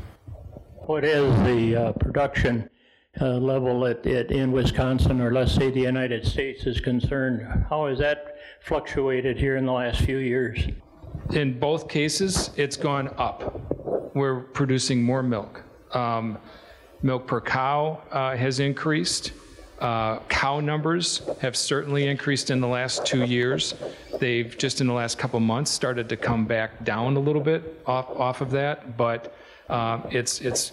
What 0.86 1.04
is 1.04 1.34
the 1.44 1.76
uh, 1.76 1.92
production 1.92 2.68
uh, 3.20 3.34
level 3.34 3.86
at, 3.86 4.06
at, 4.06 4.30
in 4.30 4.52
Wisconsin, 4.52 5.20
or 5.20 5.32
let's 5.32 5.54
say 5.54 5.70
the 5.70 5.80
United 5.80 6.26
States 6.26 6.66
is 6.66 6.80
concerned? 6.80 7.66
How 7.68 7.86
has 7.86 7.98
that 7.98 8.36
fluctuated 8.62 9.36
here 9.36 9.56
in 9.56 9.66
the 9.66 9.72
last 9.72 10.00
few 10.02 10.18
years? 10.18 10.60
In 11.32 11.58
both 11.58 11.88
cases, 11.88 12.50
it's 12.56 12.76
gone 12.76 13.08
up. 13.18 14.14
We're 14.14 14.40
producing 14.40 15.02
more 15.02 15.22
milk. 15.22 15.62
Um, 15.92 16.38
milk 17.02 17.26
per 17.26 17.40
cow 17.40 18.00
uh, 18.10 18.36
has 18.36 18.60
increased. 18.60 19.32
Uh, 19.78 20.18
cow 20.28 20.58
numbers 20.58 21.22
have 21.40 21.56
certainly 21.56 22.08
increased 22.08 22.50
in 22.50 22.60
the 22.60 22.66
last 22.66 23.06
two 23.06 23.24
years. 23.24 23.74
They've 24.18 24.56
just 24.56 24.80
in 24.80 24.86
the 24.86 24.92
last 24.92 25.18
couple 25.18 25.40
months 25.40 25.70
started 25.70 26.08
to 26.08 26.16
come 26.16 26.44
back 26.46 26.84
down 26.84 27.16
a 27.16 27.20
little 27.20 27.42
bit 27.42 27.82
off, 27.86 28.08
off 28.10 28.40
of 28.40 28.50
that, 28.52 28.96
but 28.96 29.34
uh, 29.68 30.00
it's, 30.10 30.40
it's, 30.40 30.72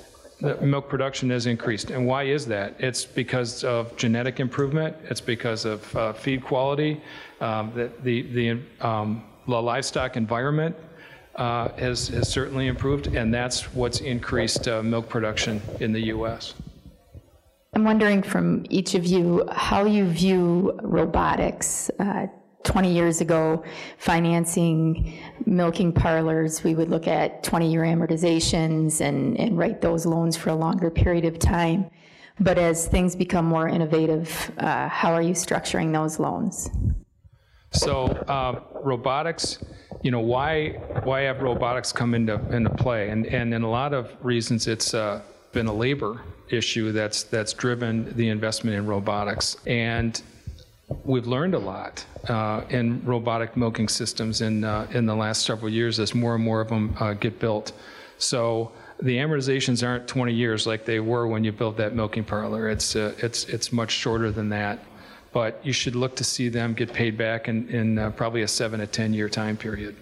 milk 0.62 0.90
production 0.90 1.30
has 1.30 1.46
increased. 1.46 1.92
And 1.92 2.06
why 2.06 2.24
is 2.24 2.46
that? 2.48 2.76
It's 2.80 3.06
because 3.06 3.64
of 3.64 3.96
genetic 3.96 4.40
improvement, 4.40 4.96
it's 5.10 5.22
because 5.22 5.66
of 5.66 5.96
uh, 5.96 6.14
feed 6.14 6.44
quality, 6.44 7.02
um, 7.40 7.72
the, 7.74 7.92
the, 8.04 8.22
the, 8.34 8.86
um, 8.86 9.24
the 9.48 9.62
livestock 9.62 10.18
environment 10.18 10.76
uh, 11.36 11.70
has, 11.78 12.08
has 12.10 12.30
certainly 12.30 12.68
improved, 12.68 13.08
and 13.08 13.34
that's 13.34 13.74
what's 13.74 14.00
increased 14.02 14.68
uh, 14.68 14.82
milk 14.82 15.10
production 15.10 15.62
in 15.80 15.92
the 15.92 16.08
U.S. 16.08 16.54
I'm 17.74 17.84
wondering 17.84 18.24
from 18.24 18.66
each 18.70 18.96
of 18.96 19.06
you 19.06 19.48
how 19.52 19.86
you 19.86 20.06
view 20.06 20.80
robotics. 20.82 21.92
Uh, 22.66 22.72
20 22.72 22.94
years 22.94 23.22
ago, 23.22 23.64
financing 23.98 25.18
milking 25.46 25.92
parlors, 25.92 26.64
we 26.64 26.76
would 26.76 26.90
look 26.90 27.08
at 27.08 27.44
20 27.44 27.72
year 27.72 27.84
amortizations 27.84 29.02
and, 29.02 29.40
and 29.40 29.58
write 29.58 29.82
those 29.82 30.06
loans 30.06 30.36
for 30.36 30.50
a 30.50 30.56
longer 30.56 30.90
period 30.90 31.26
of 31.26 31.40
time. 31.40 31.90
But 32.40 32.58
as 32.58 32.88
things 32.88 33.16
become 33.16 33.46
more 33.46 33.70
innovative, 33.70 34.52
uh, 34.58 34.90
how 34.90 35.14
are 35.14 35.22
you 35.22 35.34
structuring 35.34 35.94
those 35.94 36.20
loans? 36.20 36.70
So, 37.72 38.06
uh, 38.28 38.62
robotics, 38.84 39.64
you 40.02 40.12
know, 40.12 40.20
why 40.20 40.70
why 41.04 41.22
have 41.22 41.42
robotics 41.42 41.94
come 41.94 42.14
into 42.14 42.36
into 42.54 42.70
play? 42.70 43.10
And 43.10 43.26
and 43.28 43.54
in 43.54 43.64
a 43.64 43.70
lot 43.70 43.94
of 43.94 44.12
reasons, 44.22 44.68
it's 44.68 44.94
uh, 44.94 45.22
been 45.54 45.68
a 45.68 45.74
labor 45.74 46.22
issue 46.50 46.92
that's 46.92 47.24
that's 47.24 47.54
driven 47.54 48.14
the 48.18 48.28
investment 48.30 48.76
in 48.76 48.86
robotics. 48.86 49.56
And 49.66 50.22
we've 51.04 51.28
learned 51.28 51.54
a 51.54 51.60
lot 51.60 52.06
uh, 52.30 52.62
in 52.70 53.04
robotic 53.06 53.58
milking 53.58 53.88
systems 53.88 54.42
in 54.42 54.64
uh, 54.64 54.88
in 54.92 55.06
the 55.06 55.16
last 55.16 55.46
several 55.46 55.70
years 55.70 56.00
as 56.00 56.14
more 56.14 56.36
and 56.36 56.44
more 56.44 56.62
of 56.62 56.70
them 56.70 56.96
uh, 57.00 57.14
get 57.14 57.40
built. 57.40 57.72
So 58.18 58.72
the 59.02 59.18
amortizations 59.18 59.86
aren't 59.86 60.08
20 60.08 60.34
years 60.34 60.66
like 60.66 60.86
they 60.86 61.00
were 61.00 61.28
when 61.28 61.44
you 61.44 61.52
built 61.52 61.78
that 61.78 61.96
milking 61.96 62.24
parlor. 62.24 62.70
It's 62.70 62.96
uh, 62.96 63.14
it's 63.18 63.46
it's 63.46 63.72
much 63.72 63.92
shorter 63.92 64.32
than 64.32 64.50
that. 64.50 64.80
But 65.34 65.60
you 65.66 65.74
should 65.74 65.96
look 65.96 66.16
to 66.16 66.24
see 66.24 66.48
them 66.48 66.74
get 66.74 66.94
paid 66.94 67.18
back 67.18 67.50
in, 67.50 67.68
in 67.68 68.00
uh, 68.00 68.10
probably 68.12 68.44
a 68.44 68.48
seven 68.48 68.80
to 68.80 68.88
10 68.88 69.14
year 69.14 69.28
time 69.28 69.58
period. 69.58 69.98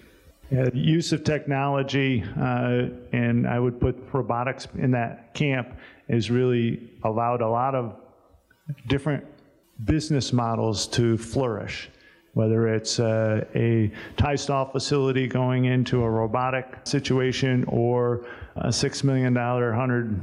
Yeah, 0.48 0.68
use 0.72 1.10
of 1.12 1.24
technology, 1.24 2.22
uh, 2.38 2.86
and 3.12 3.48
I 3.48 3.58
would 3.58 3.80
put 3.80 3.96
robotics 4.12 4.68
in 4.78 4.92
that 4.92 5.34
camp, 5.34 5.76
has 6.08 6.30
really 6.30 6.88
allowed 7.02 7.40
a 7.40 7.48
lot 7.48 7.74
of 7.74 7.96
different 8.86 9.24
business 9.84 10.32
models 10.32 10.86
to 10.88 11.18
flourish. 11.18 11.90
Whether 12.34 12.74
it's 12.74 12.98
uh, 12.98 13.44
a 13.54 13.92
tie 14.16 14.34
stall 14.34 14.70
facility 14.70 15.28
going 15.28 15.66
into 15.66 16.02
a 16.02 16.10
robotic 16.10 16.80
situation 16.84 17.64
or 17.68 18.26
a 18.56 18.68
$6 18.68 19.04
million, 19.04 19.34
100 19.34 20.22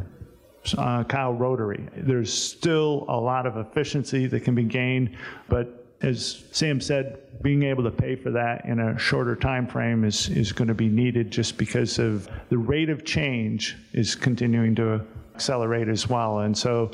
uh, 0.78 1.04
cow 1.06 1.32
rotary. 1.32 1.88
There's 1.96 2.32
still 2.32 3.06
a 3.08 3.18
lot 3.18 3.46
of 3.46 3.58
efficiency 3.58 4.28
that 4.28 4.42
can 4.42 4.56
be 4.56 4.64
gained, 4.64 5.16
but 5.48 5.82
as 6.02 6.44
Sam 6.52 6.82
said, 6.82 7.20
being 7.42 7.64
able 7.64 7.84
to 7.84 7.92
pay 7.92 8.16
for 8.16 8.32
that 8.32 8.66
in 8.66 8.80
a 8.80 8.98
shorter 8.98 9.36
time 9.36 9.68
frame 9.68 10.04
is, 10.04 10.30
is 10.30 10.52
going 10.52 10.68
to 10.68 10.74
be 10.74 10.88
needed 10.88 11.32
just 11.32 11.58
because 11.58 12.00
of 12.00 12.28
the 12.50 12.58
rate 12.58 12.90
of 12.90 13.06
change 13.06 13.78
is 13.94 14.16
continuing 14.16 14.76
to 14.76 15.02
accelerate 15.36 15.88
as 15.88 16.10
well. 16.10 16.40
And 16.40 16.58
so 16.58 16.92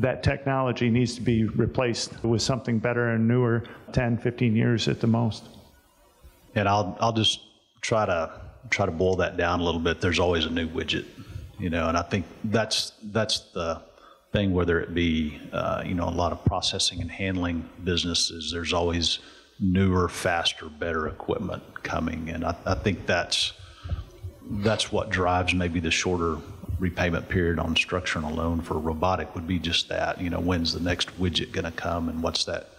that 0.00 0.22
technology 0.22 0.90
needs 0.90 1.14
to 1.14 1.20
be 1.20 1.44
replaced 1.44 2.22
with 2.24 2.42
something 2.42 2.78
better 2.78 3.10
and 3.10 3.26
newer 3.26 3.64
10, 3.92 4.18
15 4.18 4.56
years 4.56 4.88
at 4.88 5.00
the 5.00 5.06
most. 5.06 5.44
And 6.54 6.68
I'll, 6.68 6.96
I'll 7.00 7.12
just 7.12 7.40
try 7.80 8.06
to 8.06 8.40
try 8.68 8.86
to 8.86 8.92
boil 8.92 9.16
that 9.16 9.36
down 9.36 9.60
a 9.60 9.62
little 9.62 9.80
bit. 9.80 10.00
There's 10.00 10.18
always 10.18 10.44
a 10.44 10.50
new 10.50 10.68
widget, 10.68 11.06
you 11.58 11.70
know, 11.70 11.88
and 11.88 11.96
I 11.96 12.02
think 12.02 12.26
that's 12.44 12.92
that's 13.02 13.40
the 13.52 13.82
thing, 14.32 14.52
whether 14.52 14.80
it 14.80 14.94
be, 14.94 15.40
uh, 15.52 15.82
you 15.84 15.94
know, 15.94 16.08
a 16.08 16.10
lot 16.10 16.32
of 16.32 16.44
processing 16.44 17.00
and 17.00 17.10
handling 17.10 17.68
businesses, 17.84 18.50
there's 18.52 18.72
always 18.72 19.18
newer, 19.58 20.08
faster, 20.08 20.66
better 20.66 21.08
equipment 21.08 21.62
coming. 21.82 22.30
And 22.30 22.44
I, 22.44 22.54
I 22.64 22.74
think 22.74 23.06
that's, 23.06 23.52
that's 24.50 24.92
what 24.92 25.10
drives 25.10 25.52
maybe 25.52 25.80
the 25.80 25.90
shorter 25.90 26.38
repayment 26.80 27.28
period 27.28 27.58
on 27.58 27.74
structuring 27.74 28.28
a 28.28 28.34
loan 28.34 28.60
for 28.60 28.78
robotic 28.78 29.34
would 29.34 29.46
be 29.46 29.58
just 29.58 29.88
that, 29.90 30.20
you 30.20 30.30
know, 30.30 30.40
when's 30.40 30.72
the 30.72 30.80
next 30.80 31.08
widget 31.20 31.52
going 31.52 31.64
to 31.64 31.70
come 31.70 32.08
and 32.08 32.22
what's 32.22 32.44
that, 32.46 32.70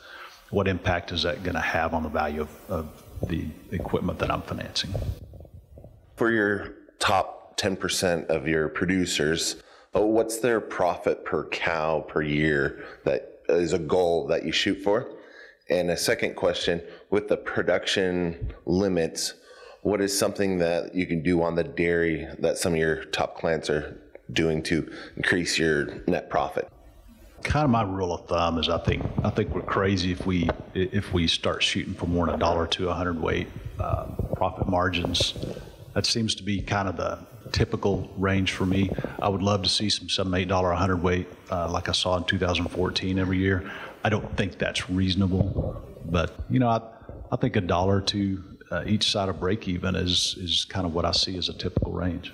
what 0.50 0.68
impact 0.68 1.12
is 1.12 1.24
that 1.24 1.44
going 1.44 1.56
to 1.56 1.62
have 1.62 1.94
on 1.94 2.04
the 2.04 2.10
value 2.10 2.42
of, 2.42 2.50
of 2.68 3.04
the 3.28 3.46
equipment 3.72 4.20
that 4.20 4.32
I'm 4.32 4.42
financing? 4.42 4.94
For 6.16 6.32
your 6.32 6.74
top 7.00 7.58
10% 7.58 8.28
of 8.28 8.48
your 8.48 8.68
producers, 8.70 9.62
oh, 9.94 10.06
what's 10.06 10.40
their 10.40 10.60
profit 10.60 11.24
per 11.24 11.46
cow 11.50 12.02
per 12.02 12.24
year 12.24 12.84
that 13.06 13.40
is 13.50 13.74
a 13.74 13.80
goal 13.80 14.28
that 14.28 14.44
you 14.44 14.52
shoot 14.52 14.82
for? 14.82 15.12
And 15.70 15.92
a 15.92 15.98
second 15.98 16.36
question 16.36 16.82
with 17.12 17.28
the 17.28 17.38
production 17.38 18.54
limits, 18.66 19.36
what 19.82 20.02
is 20.02 20.18
something 20.18 20.60
that 20.60 20.94
you 20.94 21.06
can 21.06 21.22
do 21.22 21.42
on 21.42 21.56
the 21.56 21.64
dairy 21.64 22.28
that 22.40 22.58
some 22.58 22.74
of 22.74 22.80
your 22.80 23.04
top 23.06 23.38
clients 23.38 23.70
are 23.70 24.00
doing 24.32 24.62
to 24.64 24.92
increase 25.18 25.58
your 25.58 26.02
net 26.08 26.30
profit? 26.30 26.68
Kind 27.44 27.64
of 27.64 27.72
my 27.72 27.82
rule 27.82 28.14
of 28.14 28.28
thumb 28.28 28.60
is 28.60 28.70
I 28.70 28.78
think 28.78 29.04
I 29.24 29.32
think 29.32 29.50
we're 29.50 29.64
crazy 29.64 30.12
if 30.12 30.26
we 30.28 30.50
if 30.76 31.12
we 31.12 31.28
start 31.28 31.64
shooting 31.64 31.96
for 31.96 32.06
more 32.06 32.28
than 32.28 32.36
a 32.36 32.38
dollar 32.38 32.68
to 32.68 32.90
a 32.90 32.94
hundredweight 32.94 33.48
uh, 33.80 34.06
profit 34.36 34.68
margins. 34.68 35.34
That 35.96 36.06
seems 36.06 36.36
to 36.36 36.44
be 36.44 36.62
kind 36.62 36.88
of 36.88 36.98
the 36.98 37.18
typical 37.52 38.14
range 38.16 38.52
for 38.52 38.68
me. 38.68 38.92
I 39.20 39.28
would 39.28 39.42
love 39.42 39.64
to 39.64 39.70
see 39.70 39.90
some 39.90 40.08
seven, 40.08 40.34
eight 40.36 40.48
dollar 40.48 40.72
a 40.72 40.78
hundredweight 40.78 41.28
uh, 41.50 41.70
like 41.72 41.90
I 41.90 41.94
saw 41.94 42.16
in 42.18 42.26
2014 42.26 43.18
every 43.18 43.40
year. 43.40 43.70
I 44.04 44.10
don't 44.10 44.38
think 44.38 44.60
that's 44.60 44.88
reasonable, 44.88 45.82
but 46.06 46.36
you 46.48 46.60
know, 46.60 46.70
I, 46.70 46.82
I 47.32 47.38
think 47.38 47.56
a 47.56 47.62
dollar 47.62 48.02
to 48.02 48.44
uh, 48.72 48.84
each 48.86 49.12
side 49.12 49.30
of 49.30 49.40
break 49.40 49.68
even 49.68 49.96
is 49.96 50.36
is 50.40 50.66
kind 50.66 50.86
of 50.86 50.94
what 50.94 51.06
I 51.06 51.12
see 51.12 51.38
as 51.38 51.50
a 51.50 51.54
typical 51.54 51.92
range. 51.92 52.34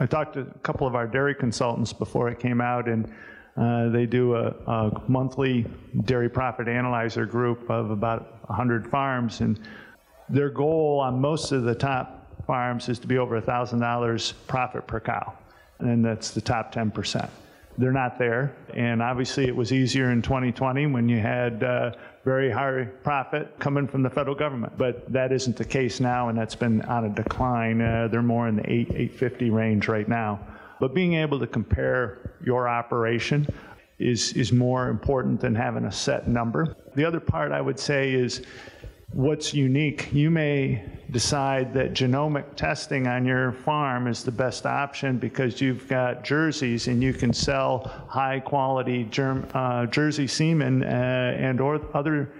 I 0.00 0.06
talked 0.06 0.34
to 0.34 0.40
a 0.42 0.58
couple 0.60 0.86
of 0.86 0.94
our 0.94 1.06
dairy 1.06 1.34
consultants 1.34 1.92
before 1.92 2.28
it 2.28 2.38
came 2.38 2.60
out, 2.60 2.88
and 2.88 3.12
uh, 3.56 3.88
they 3.88 4.06
do 4.06 4.36
a, 4.36 4.54
a, 4.66 5.02
monthly 5.08 5.66
dairy 6.04 6.28
profit 6.28 6.68
analyzer 6.68 7.26
group 7.26 7.68
of 7.68 7.90
about 7.90 8.48
100 8.48 8.88
farms, 8.88 9.40
and 9.40 9.58
their 10.28 10.50
goal 10.50 11.00
on 11.00 11.20
most 11.20 11.50
of 11.50 11.64
the 11.64 11.74
top 11.74 12.46
farms 12.46 12.88
is 12.88 13.00
to 13.00 13.08
be 13.08 13.18
over 13.18 13.40
$1,000 13.40 14.34
profit 14.46 14.86
per 14.86 15.00
cow, 15.00 15.32
and 15.80 16.04
that's 16.04 16.30
the 16.30 16.40
top 16.40 16.72
10%. 16.72 17.28
They're 17.76 17.92
not 17.92 18.18
there, 18.18 18.54
and 18.74 19.02
obviously 19.02 19.46
it 19.46 19.56
was 19.56 19.72
easier 19.72 20.12
in 20.12 20.22
2020 20.22 20.86
when 20.86 21.08
you 21.08 21.18
had 21.18 21.64
uh, 21.64 21.92
very 22.28 22.50
high 22.50 22.84
profit 23.02 23.58
coming 23.58 23.88
from 23.88 24.02
the 24.02 24.10
federal 24.10 24.36
government, 24.36 24.70
but 24.76 25.10
that 25.10 25.32
isn't 25.32 25.56
the 25.56 25.64
case 25.64 25.98
now, 25.98 26.28
and 26.28 26.36
that's 26.36 26.54
been 26.54 26.82
on 26.82 27.06
a 27.06 27.08
decline. 27.08 27.80
Uh, 27.80 28.06
they're 28.06 28.20
more 28.20 28.48
in 28.48 28.56
the 28.56 28.70
8, 28.70 28.88
850 28.90 29.48
range 29.48 29.88
right 29.88 30.06
now. 30.06 30.38
But 30.78 30.92
being 30.92 31.14
able 31.14 31.40
to 31.40 31.46
compare 31.46 32.34
your 32.44 32.68
operation 32.68 33.46
is, 33.98 34.34
is 34.34 34.52
more 34.52 34.88
important 34.88 35.40
than 35.40 35.54
having 35.54 35.86
a 35.86 35.90
set 35.90 36.28
number. 36.28 36.76
The 36.96 37.04
other 37.06 37.18
part 37.18 37.50
I 37.50 37.62
would 37.62 37.80
say 37.80 38.12
is 38.12 38.42
what's 39.12 39.54
unique. 39.54 40.12
You 40.12 40.30
may 40.30 40.84
decide 41.10 41.72
that 41.74 41.94
genomic 41.94 42.54
testing 42.56 43.06
on 43.06 43.24
your 43.24 43.52
farm 43.52 44.06
is 44.06 44.22
the 44.22 44.30
best 44.30 44.66
option 44.66 45.16
because 45.16 45.60
you've 45.60 45.88
got 45.88 46.22
jerseys 46.22 46.88
and 46.88 47.02
you 47.02 47.14
can 47.14 47.32
sell 47.32 47.90
high 48.08 48.40
quality 48.40 49.04
germ, 49.04 49.48
uh, 49.54 49.86
jersey 49.86 50.26
semen 50.26 50.82
uh, 50.82 50.86
and 50.86 51.60
or 51.60 51.80
other 51.96 52.30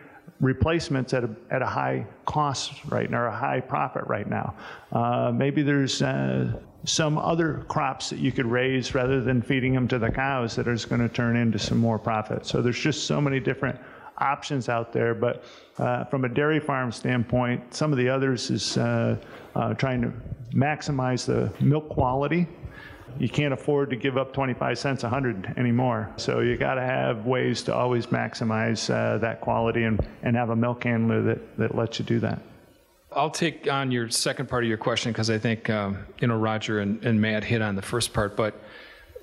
replacements 0.40 1.14
at 1.14 1.24
a, 1.24 1.30
at 1.50 1.62
a 1.62 1.66
high 1.66 2.06
cost 2.26 2.72
right 2.88 3.10
now 3.10 3.20
or 3.20 3.26
a 3.26 3.36
high 3.36 3.60
profit 3.60 4.04
right 4.06 4.28
now. 4.28 4.54
Uh, 4.92 5.32
maybe 5.34 5.62
there's 5.62 6.02
uh, 6.02 6.52
some 6.84 7.18
other 7.18 7.64
crops 7.68 8.10
that 8.10 8.18
you 8.18 8.30
could 8.30 8.46
raise 8.46 8.94
rather 8.94 9.20
than 9.20 9.42
feeding 9.42 9.72
them 9.72 9.88
to 9.88 9.98
the 9.98 10.10
cows 10.10 10.54
that 10.54 10.68
is 10.68 10.84
going 10.84 11.00
to 11.00 11.08
turn 11.08 11.34
into 11.34 11.58
some 11.58 11.78
more 11.78 11.98
profit. 11.98 12.46
So 12.46 12.62
there's 12.62 12.78
just 12.78 13.06
so 13.06 13.20
many 13.20 13.40
different 13.40 13.80
options 14.18 14.68
out 14.68 14.92
there. 14.92 15.14
But 15.14 15.44
uh, 15.78 16.04
from 16.04 16.24
a 16.24 16.28
dairy 16.28 16.60
farm 16.60 16.92
standpoint, 16.92 17.74
some 17.74 17.92
of 17.92 17.98
the 17.98 18.08
others 18.08 18.50
is 18.50 18.76
uh, 18.76 19.16
uh, 19.54 19.74
trying 19.74 20.02
to 20.02 20.12
maximize 20.52 21.26
the 21.26 21.52
milk 21.64 21.88
quality. 21.88 22.46
You 23.18 23.28
can't 23.28 23.52
afford 23.52 23.90
to 23.90 23.96
give 23.96 24.16
up 24.16 24.32
25 24.32 24.78
cents 24.78 25.04
a 25.04 25.08
hundred 25.08 25.54
anymore. 25.56 26.12
So 26.16 26.40
you 26.40 26.56
got 26.56 26.74
to 26.74 26.82
have 26.82 27.26
ways 27.26 27.62
to 27.62 27.74
always 27.74 28.06
maximize 28.06 28.90
uh, 28.92 29.18
that 29.18 29.40
quality 29.40 29.84
and, 29.84 30.00
and 30.22 30.36
have 30.36 30.50
a 30.50 30.56
milk 30.56 30.84
handler 30.84 31.22
that, 31.22 31.56
that 31.58 31.74
lets 31.74 31.98
you 31.98 32.04
do 32.04 32.20
that. 32.20 32.40
I'll 33.10 33.30
take 33.30 33.70
on 33.70 33.90
your 33.90 34.10
second 34.10 34.48
part 34.48 34.64
of 34.64 34.68
your 34.68 34.78
question 34.78 35.12
because 35.12 35.30
I 35.30 35.38
think 35.38 35.70
um, 35.70 36.04
you 36.20 36.28
know 36.28 36.36
Roger 36.36 36.80
and, 36.80 37.02
and 37.04 37.20
Matt 37.20 37.42
hit 37.42 37.62
on 37.62 37.74
the 37.74 37.82
first 37.82 38.12
part, 38.12 38.36
but 38.36 38.60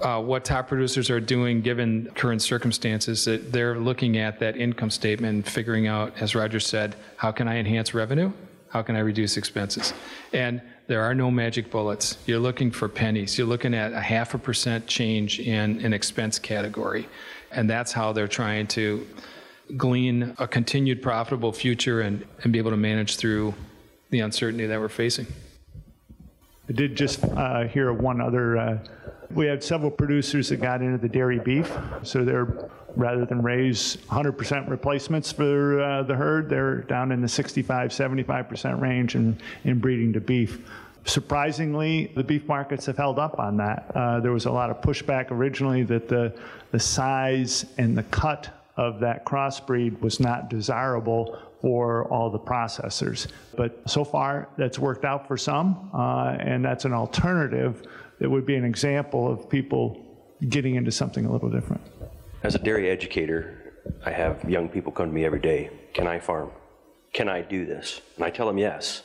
uh, 0.02 0.22
what 0.22 0.44
top 0.44 0.68
producers 0.68 1.10
are 1.10 1.20
doing 1.20 1.62
given 1.62 2.12
current 2.16 2.42
circumstances 2.42 3.26
that 3.26 3.52
they're 3.52 3.80
looking 3.80 4.18
at 4.18 4.40
that 4.40 4.58
income 4.58 4.90
statement 4.90 5.36
and 5.36 5.48
figuring 5.48 5.88
out 5.88 6.14
as 6.20 6.36
roger 6.36 6.60
said 6.60 6.96
how 7.18 7.32
can 7.32 7.48
i 7.48 7.58
enhance 7.58 7.94
revenue? 7.94 8.32
How 8.70 8.82
can 8.82 8.96
i 8.96 9.00
reduce 9.00 9.38
expenses? 9.38 9.94
And 10.34 10.62
there 10.88 11.02
are 11.02 11.16
no 11.16 11.32
magic 11.32 11.72
bullets. 11.72 12.18
You're 12.26 12.40
looking 12.40 12.70
for 12.72 12.88
pennies. 12.88 13.38
You're 13.38 13.48
looking 13.48 13.74
at 13.74 13.94
a 13.94 14.02
half 14.02 14.34
a 14.34 14.38
percent 14.38 14.86
change 14.86 15.40
in 15.40 15.84
an 15.84 15.94
expense 15.94 16.38
category. 16.38 17.08
And 17.52 17.68
that's 17.68 17.92
how 17.92 18.14
they're 18.14 18.28
trying 18.28 18.68
to 18.68 19.08
glean 19.78 20.36
a 20.38 20.48
continued 20.48 21.02
profitable 21.02 21.52
future 21.52 22.02
and, 22.02 22.24
and 22.44 22.54
be 22.54 22.60
able 22.60 22.70
to 22.70 22.78
manage 22.78 23.16
through 23.16 23.56
the 24.12 24.20
uncertainty 24.20 24.68
that 24.68 24.80
we're 24.80 24.90
facing 24.90 25.26
I 26.68 26.74
did 26.74 26.96
just 26.96 27.24
uh, 27.24 27.68
hear 27.68 27.94
one 27.94 28.20
other. 28.22 28.58
Uh, 28.58 28.80
we 29.32 29.46
had 29.46 29.64
several 29.64 29.92
producers 29.92 30.50
that 30.50 30.58
got 30.58 30.82
into 30.82 30.98
the 30.98 31.10
dairy 31.10 31.40
beef, 31.40 31.72
so 32.04 32.24
they're 32.26 32.70
rather 32.96 33.26
than 33.26 33.42
raise 33.42 33.98
100% 34.10 34.70
replacements 34.70 35.32
for 35.32 35.82
uh, 35.82 36.04
the 36.04 36.16
herd, 36.16 36.50
they're 36.50 36.82
down 36.84 37.12
in 37.12 37.22
the 37.22 37.28
65, 37.28 37.92
75% 37.92 38.80
range 38.80 39.16
in, 39.16 39.38
in 39.64 39.80
breeding 39.80 40.14
to 40.14 40.22
beef. 40.22 40.62
Surprisingly, 41.04 42.12
the 42.16 42.24
beef 42.24 42.48
markets 42.48 42.86
have 42.86 42.98
held 42.98 43.20
up 43.20 43.38
on 43.40 43.58
that. 43.58 43.92
Uh, 43.94 44.20
there 44.20 44.32
was 44.32 44.46
a 44.46 44.52
lot 44.52 44.70
of 44.70 44.82
pushback 44.82 45.30
originally 45.30 45.84
that 45.84 46.08
the, 46.08 46.34
the 46.72 46.80
size 46.80 47.66
and 47.78 47.98
the 47.98 48.04
cut 48.04 48.50
of 48.78 49.00
that 49.00 49.26
crossbreed 49.26 50.00
was 50.02 50.20
not 50.20 50.50
desirable 50.50 51.38
for 51.66 52.08
all 52.14 52.30
the 52.30 52.38
processors. 52.38 53.26
But 53.58 53.90
so 53.90 54.04
far, 54.04 54.50
that's 54.56 54.78
worked 54.78 55.04
out 55.04 55.28
for 55.28 55.36
some, 55.36 55.90
uh, 55.96 56.38
and 56.40 56.64
that's 56.64 56.86
an 56.86 56.94
alternative 56.94 57.82
that 58.20 58.30
would 58.30 58.46
be 58.46 58.54
an 58.54 58.64
example 58.64 59.28
of 59.28 59.50
people 59.50 60.00
getting 60.48 60.76
into 60.76 60.92
something 60.92 61.26
a 61.26 61.32
little 61.32 61.50
different. 61.50 61.82
As 62.44 62.54
a 62.54 62.60
dairy 62.60 62.88
educator, 62.88 63.74
I 64.06 64.12
have 64.12 64.48
young 64.48 64.70
people 64.70 64.92
come 64.92 65.08
to 65.08 65.12
me 65.12 65.26
every 65.26 65.40
day. 65.40 65.72
Can 65.96 66.06
I 66.06 66.20
farm? 66.20 66.52
Can 67.14 67.28
I 67.28 67.42
do 67.42 67.66
this? 67.66 68.00
And 68.16 68.24
I 68.24 68.30
tell 68.30 68.46
them 68.46 68.60
yes. 68.60 69.02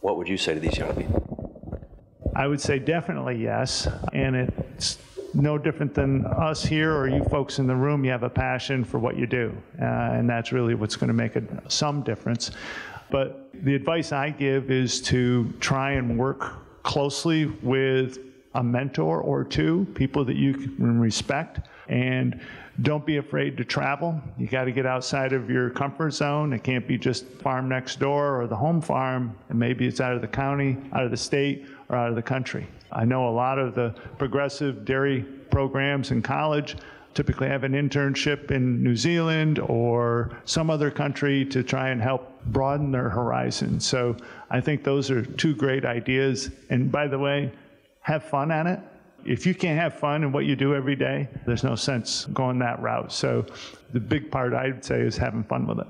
What 0.00 0.18
would 0.18 0.28
you 0.28 0.36
say 0.36 0.52
to 0.52 0.60
these 0.60 0.76
young 0.76 0.94
people? 0.94 1.80
I 2.36 2.48
would 2.48 2.60
say 2.60 2.78
definitely 2.78 3.42
yes. 3.42 3.88
And 4.12 4.36
it's 4.36 4.98
no 5.36 5.58
different 5.58 5.94
than 5.94 6.24
us 6.26 6.64
here 6.64 6.96
or 6.96 7.08
you 7.08 7.22
folks 7.24 7.58
in 7.58 7.66
the 7.66 7.76
room. 7.76 8.04
You 8.04 8.10
have 8.10 8.22
a 8.22 8.30
passion 8.30 8.84
for 8.84 8.98
what 8.98 9.16
you 9.16 9.26
do, 9.26 9.56
uh, 9.80 9.84
and 9.84 10.28
that's 10.28 10.50
really 10.50 10.74
what's 10.74 10.96
going 10.96 11.08
to 11.08 11.14
make 11.14 11.36
it 11.36 11.44
some 11.68 12.02
difference. 12.02 12.50
But 13.10 13.50
the 13.64 13.74
advice 13.74 14.12
I 14.12 14.30
give 14.30 14.70
is 14.70 15.00
to 15.02 15.52
try 15.60 15.92
and 15.92 16.18
work 16.18 16.82
closely 16.82 17.46
with 17.46 18.18
a 18.54 18.62
mentor 18.62 19.20
or 19.20 19.44
two, 19.44 19.86
people 19.94 20.24
that 20.24 20.36
you 20.36 20.54
can 20.54 20.98
respect, 20.98 21.60
and 21.88 22.40
don't 22.82 23.04
be 23.04 23.18
afraid 23.18 23.56
to 23.58 23.64
travel. 23.64 24.20
You 24.38 24.46
got 24.46 24.64
to 24.64 24.72
get 24.72 24.86
outside 24.86 25.32
of 25.32 25.50
your 25.50 25.70
comfort 25.70 26.12
zone. 26.12 26.52
It 26.52 26.62
can't 26.62 26.86
be 26.86 26.98
just 26.98 27.26
farm 27.26 27.68
next 27.68 28.00
door 28.00 28.40
or 28.40 28.46
the 28.46 28.56
home 28.56 28.80
farm, 28.80 29.36
and 29.50 29.58
maybe 29.58 29.86
it's 29.86 30.00
out 30.00 30.14
of 30.14 30.20
the 30.20 30.28
county, 30.28 30.76
out 30.92 31.04
of 31.04 31.10
the 31.10 31.16
state, 31.16 31.66
or 31.88 31.96
out 31.96 32.08
of 32.08 32.16
the 32.16 32.22
country. 32.22 32.66
I 32.92 33.04
know 33.04 33.28
a 33.28 33.30
lot 33.30 33.58
of 33.58 33.74
the 33.74 33.94
progressive 34.18 34.84
dairy 34.84 35.24
programs 35.56 36.10
in 36.10 36.20
college 36.20 36.76
typically 37.14 37.48
have 37.48 37.64
an 37.64 37.72
internship 37.72 38.50
in 38.50 38.84
New 38.84 38.94
Zealand 38.94 39.58
or 39.58 40.38
some 40.44 40.68
other 40.68 40.90
country 40.90 41.46
to 41.46 41.62
try 41.62 41.88
and 41.88 41.98
help 41.98 42.44
broaden 42.48 42.92
their 42.92 43.08
horizon. 43.08 43.80
So 43.80 44.18
I 44.50 44.60
think 44.60 44.84
those 44.84 45.10
are 45.10 45.24
two 45.24 45.54
great 45.54 45.86
ideas. 45.86 46.50
And 46.68 46.92
by 46.92 47.08
the 47.08 47.18
way, 47.18 47.50
have 48.02 48.22
fun 48.22 48.50
at 48.50 48.66
it. 48.66 48.80
If 49.24 49.46
you 49.46 49.54
can't 49.54 49.80
have 49.80 49.98
fun 49.98 50.24
in 50.24 50.30
what 50.30 50.44
you 50.44 50.56
do 50.56 50.74
every 50.74 50.94
day, 50.94 51.26
there's 51.46 51.64
no 51.64 51.74
sense 51.74 52.26
going 52.34 52.58
that 52.58 52.82
route. 52.82 53.10
So 53.10 53.46
the 53.94 54.00
big 54.00 54.30
part 54.30 54.52
I'd 54.52 54.84
say 54.84 55.00
is 55.00 55.16
having 55.16 55.42
fun 55.44 55.66
with 55.66 55.78
it. 55.78 55.86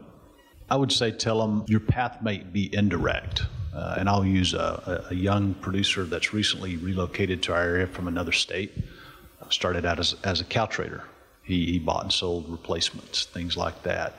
I 0.70 0.76
would 0.76 0.92
say 0.92 1.10
tell 1.10 1.40
them 1.40 1.64
your 1.66 1.80
path 1.80 2.22
may 2.22 2.38
be 2.38 2.72
indirect. 2.72 3.42
Uh, 3.74 3.96
and 3.98 4.08
I'll 4.08 4.24
use 4.24 4.54
a, 4.54 5.04
a, 5.10 5.14
young 5.14 5.54
producer 5.54 6.04
that's 6.04 6.32
recently 6.32 6.76
relocated 6.76 7.42
to 7.42 7.52
our 7.52 7.62
area 7.62 7.86
from 7.86 8.08
another 8.08 8.32
state. 8.32 8.72
Started 9.50 9.86
out 9.86 9.98
as, 9.98 10.16
as 10.24 10.40
a 10.40 10.44
cow 10.44 10.66
trader. 10.66 11.04
He, 11.42 11.66
he 11.66 11.78
bought 11.78 12.02
and 12.02 12.12
sold 12.12 12.48
replacements, 12.48 13.26
things 13.26 13.56
like 13.56 13.82
that. 13.84 14.14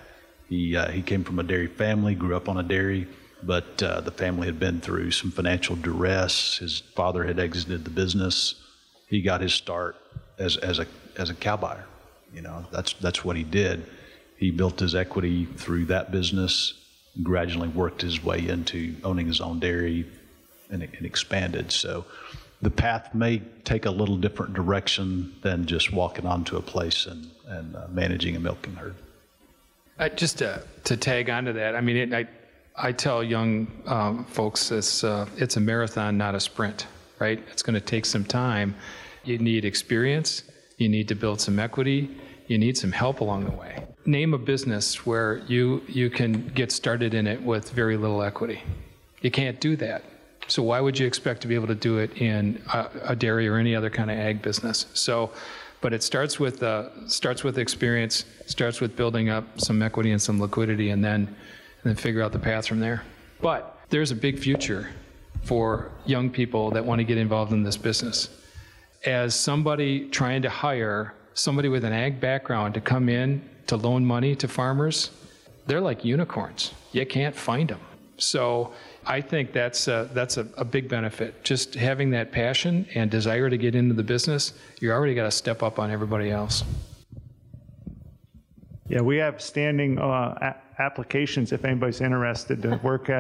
He, 0.48 0.78
uh, 0.78 0.90
he 0.90 1.02
came 1.02 1.24
from 1.24 1.40
a 1.40 1.44
dairy 1.44 1.68
family, 1.68 2.16
grew 2.16 2.36
up 2.36 2.48
on 2.48 2.58
a 2.58 2.64
dairy, 2.64 3.08
but 3.44 3.84
uh, 3.84 4.02
the 4.02 4.12
family 4.12 4.48
had 4.48 4.60
been 4.60 4.80
through 4.80 5.12
some 5.12 5.32
financial 5.32 5.76
duress. 5.76 6.58
His 6.58 6.80
father 6.96 7.26
had 7.26 7.40
exited 7.40 7.84
the 7.84 7.90
business. 7.90 8.56
He 9.08 9.22
got 9.22 9.42
his 9.42 9.54
start 9.54 9.98
as, 10.40 10.56
as, 10.58 10.80
a, 10.80 10.88
as 11.18 11.30
a 11.30 11.34
cow 11.34 11.58
buyer. 11.58 11.86
You 12.34 12.42
know, 12.42 12.66
that's, 12.72 12.94
that's 12.94 13.26
what 13.26 13.36
he 13.36 13.44
did. 13.44 13.86
He 14.38 14.52
built 14.52 14.80
his 14.80 14.96
equity 14.96 15.46
through 15.46 15.86
that 15.86 16.12
business 16.12 16.74
gradually 17.24 17.70
worked 17.70 18.02
his 18.02 18.24
way 18.24 18.48
into 18.48 18.96
owning 19.04 19.28
his 19.28 19.42
own 19.42 19.60
dairy 19.60 20.06
and, 20.70 20.84
and 20.84 21.06
expanded. 21.06 21.72
So 21.72 22.06
the 22.62 22.70
path 22.70 23.14
may 23.14 23.40
take 23.64 23.86
a 23.86 23.92
little 23.92 24.18
different 24.18 24.54
direction 24.54 25.36
than 25.42 25.66
just 25.66 25.94
walking 25.94 26.26
onto 26.26 26.58
a 26.58 26.62
place 26.62 27.06
and, 27.06 27.30
and 27.48 27.76
uh, 27.76 27.88
managing 27.90 28.36
a 28.36 28.40
milking 28.40 28.76
herd. 28.76 28.96
Uh, 30.00 30.10
just 30.10 30.40
to, 30.40 30.64
to 30.84 30.98
tag 30.98 31.30
onto 31.30 31.54
that, 31.54 31.76
I 31.76 31.82
mean, 31.82 31.98
it, 31.98 32.14
I, 32.14 32.28
I 32.76 32.92
tell 32.92 33.24
young 33.24 33.68
um, 33.86 34.26
folks 34.26 34.72
it's, 34.72 35.04
uh, 35.04 35.28
it's 35.38 35.58
a 35.58 35.60
marathon, 35.60 36.18
not 36.18 36.36
a 36.36 36.40
sprint, 36.40 36.88
right? 37.20 37.44
It's 37.52 37.64
going 37.64 37.74
to 37.74 37.82
take 37.82 38.06
some 38.06 38.24
time. 38.24 38.76
You 39.24 39.38
need 39.38 39.66
experience, 39.66 40.44
you 40.78 40.90
need 40.90 41.08
to 41.10 41.16
build 41.16 41.42
some 41.42 41.60
equity, 41.60 42.10
you 42.48 42.58
need 42.58 42.78
some 42.78 42.92
help 42.92 43.20
along 43.20 43.46
the 43.46 43.52
way. 43.52 43.86
Name 44.06 44.34
a 44.34 44.38
business 44.38 45.06
where 45.06 45.38
you, 45.48 45.84
you 45.88 46.10
can 46.10 46.48
get 46.50 46.72
started 46.72 47.14
in 47.14 47.28
it 47.28 47.42
with 47.42 47.72
very 47.72 47.98
little 47.98 48.22
equity. 48.22 48.62
You 49.22 49.32
can't 49.32 49.60
do 49.60 49.76
that. 49.78 50.04
So 50.48 50.64
why 50.64 50.80
would 50.80 50.98
you 50.98 51.06
expect 51.06 51.42
to 51.42 51.48
be 51.48 51.56
able 51.56 51.68
to 51.68 51.76
do 51.76 51.98
it 51.98 52.22
in 52.22 52.62
a, 52.74 52.90
a 53.04 53.16
dairy 53.16 53.48
or 53.48 53.58
any 53.58 53.76
other 53.76 53.90
kind 53.90 54.10
of 54.10 54.18
ag 54.18 54.42
business? 54.42 54.86
So, 54.94 55.32
but 55.82 55.94
it 55.94 56.04
starts 56.04 56.40
with 56.40 56.64
uh, 56.64 57.08
starts 57.08 57.44
with 57.44 57.58
experience, 57.58 58.26
starts 58.46 58.82
with 58.82 58.96
building 58.96 59.30
up 59.30 59.60
some 59.60 59.82
equity 59.82 60.12
and 60.12 60.22
some 60.22 60.40
liquidity, 60.40 60.90
and 60.90 61.04
then 61.04 61.28
and 61.28 61.84
then 61.84 61.96
figure 61.96 62.22
out 62.22 62.32
the 62.32 62.40
path 62.40 62.68
from 62.68 62.80
there. 62.80 63.04
But 63.42 63.78
there's 63.90 64.12
a 64.12 64.16
big 64.16 64.40
future 64.40 64.90
for 65.44 65.92
young 66.06 66.30
people 66.30 66.72
that 66.72 66.84
want 66.84 67.00
to 67.00 67.06
get 67.06 67.18
involved 67.18 67.54
in 67.54 67.64
this 67.64 67.78
business. 67.78 68.30
As 69.06 69.36
somebody 69.36 70.10
trying 70.10 70.42
to 70.42 70.50
hire 70.50 71.14
somebody 71.34 71.70
with 71.70 71.84
an 71.84 71.94
ag 71.94 72.20
background 72.20 72.74
to 72.74 72.82
come 72.82 73.10
in 73.10 73.48
to 73.68 73.76
loan 73.76 74.06
money 74.06 74.36
to 74.36 74.48
farmers, 74.48 75.12
they're 75.68 75.82
like 75.82 76.04
unicorns. 76.04 76.74
You 76.94 77.06
can't 77.06 77.36
find 77.36 77.70
them. 77.70 77.80
So 78.18 78.74
I 79.06 79.22
think 79.22 79.54
that's 79.54 79.88
a, 79.88 80.10
that's 80.14 80.38
a, 80.38 80.48
a, 80.58 80.66
big 80.66 80.90
benefit. 80.90 81.44
Just 81.44 81.76
having 81.76 82.10
that 82.12 82.32
passion 82.32 82.88
and 82.96 83.12
desire 83.12 83.50
to 83.50 83.58
get 83.58 83.76
into 83.76 83.94
the 83.94 84.04
business, 84.04 84.54
you 84.80 84.92
already 84.92 85.14
got 85.14 85.26
to 85.26 85.32
step 85.32 85.62
up 85.62 85.78
on 85.78 85.92
everybody 85.92 86.32
else. 86.32 86.64
Yeah, 88.90 89.02
we 89.02 89.18
have 89.18 89.42
standing 89.42 90.00
uh, 90.00 90.38
a- 90.42 90.82
applications 90.82 91.52
if 91.52 91.66
anybody's 91.66 92.00
interested 92.00 92.62
to 92.62 92.80
work 92.84 93.10
uh, 93.10 93.14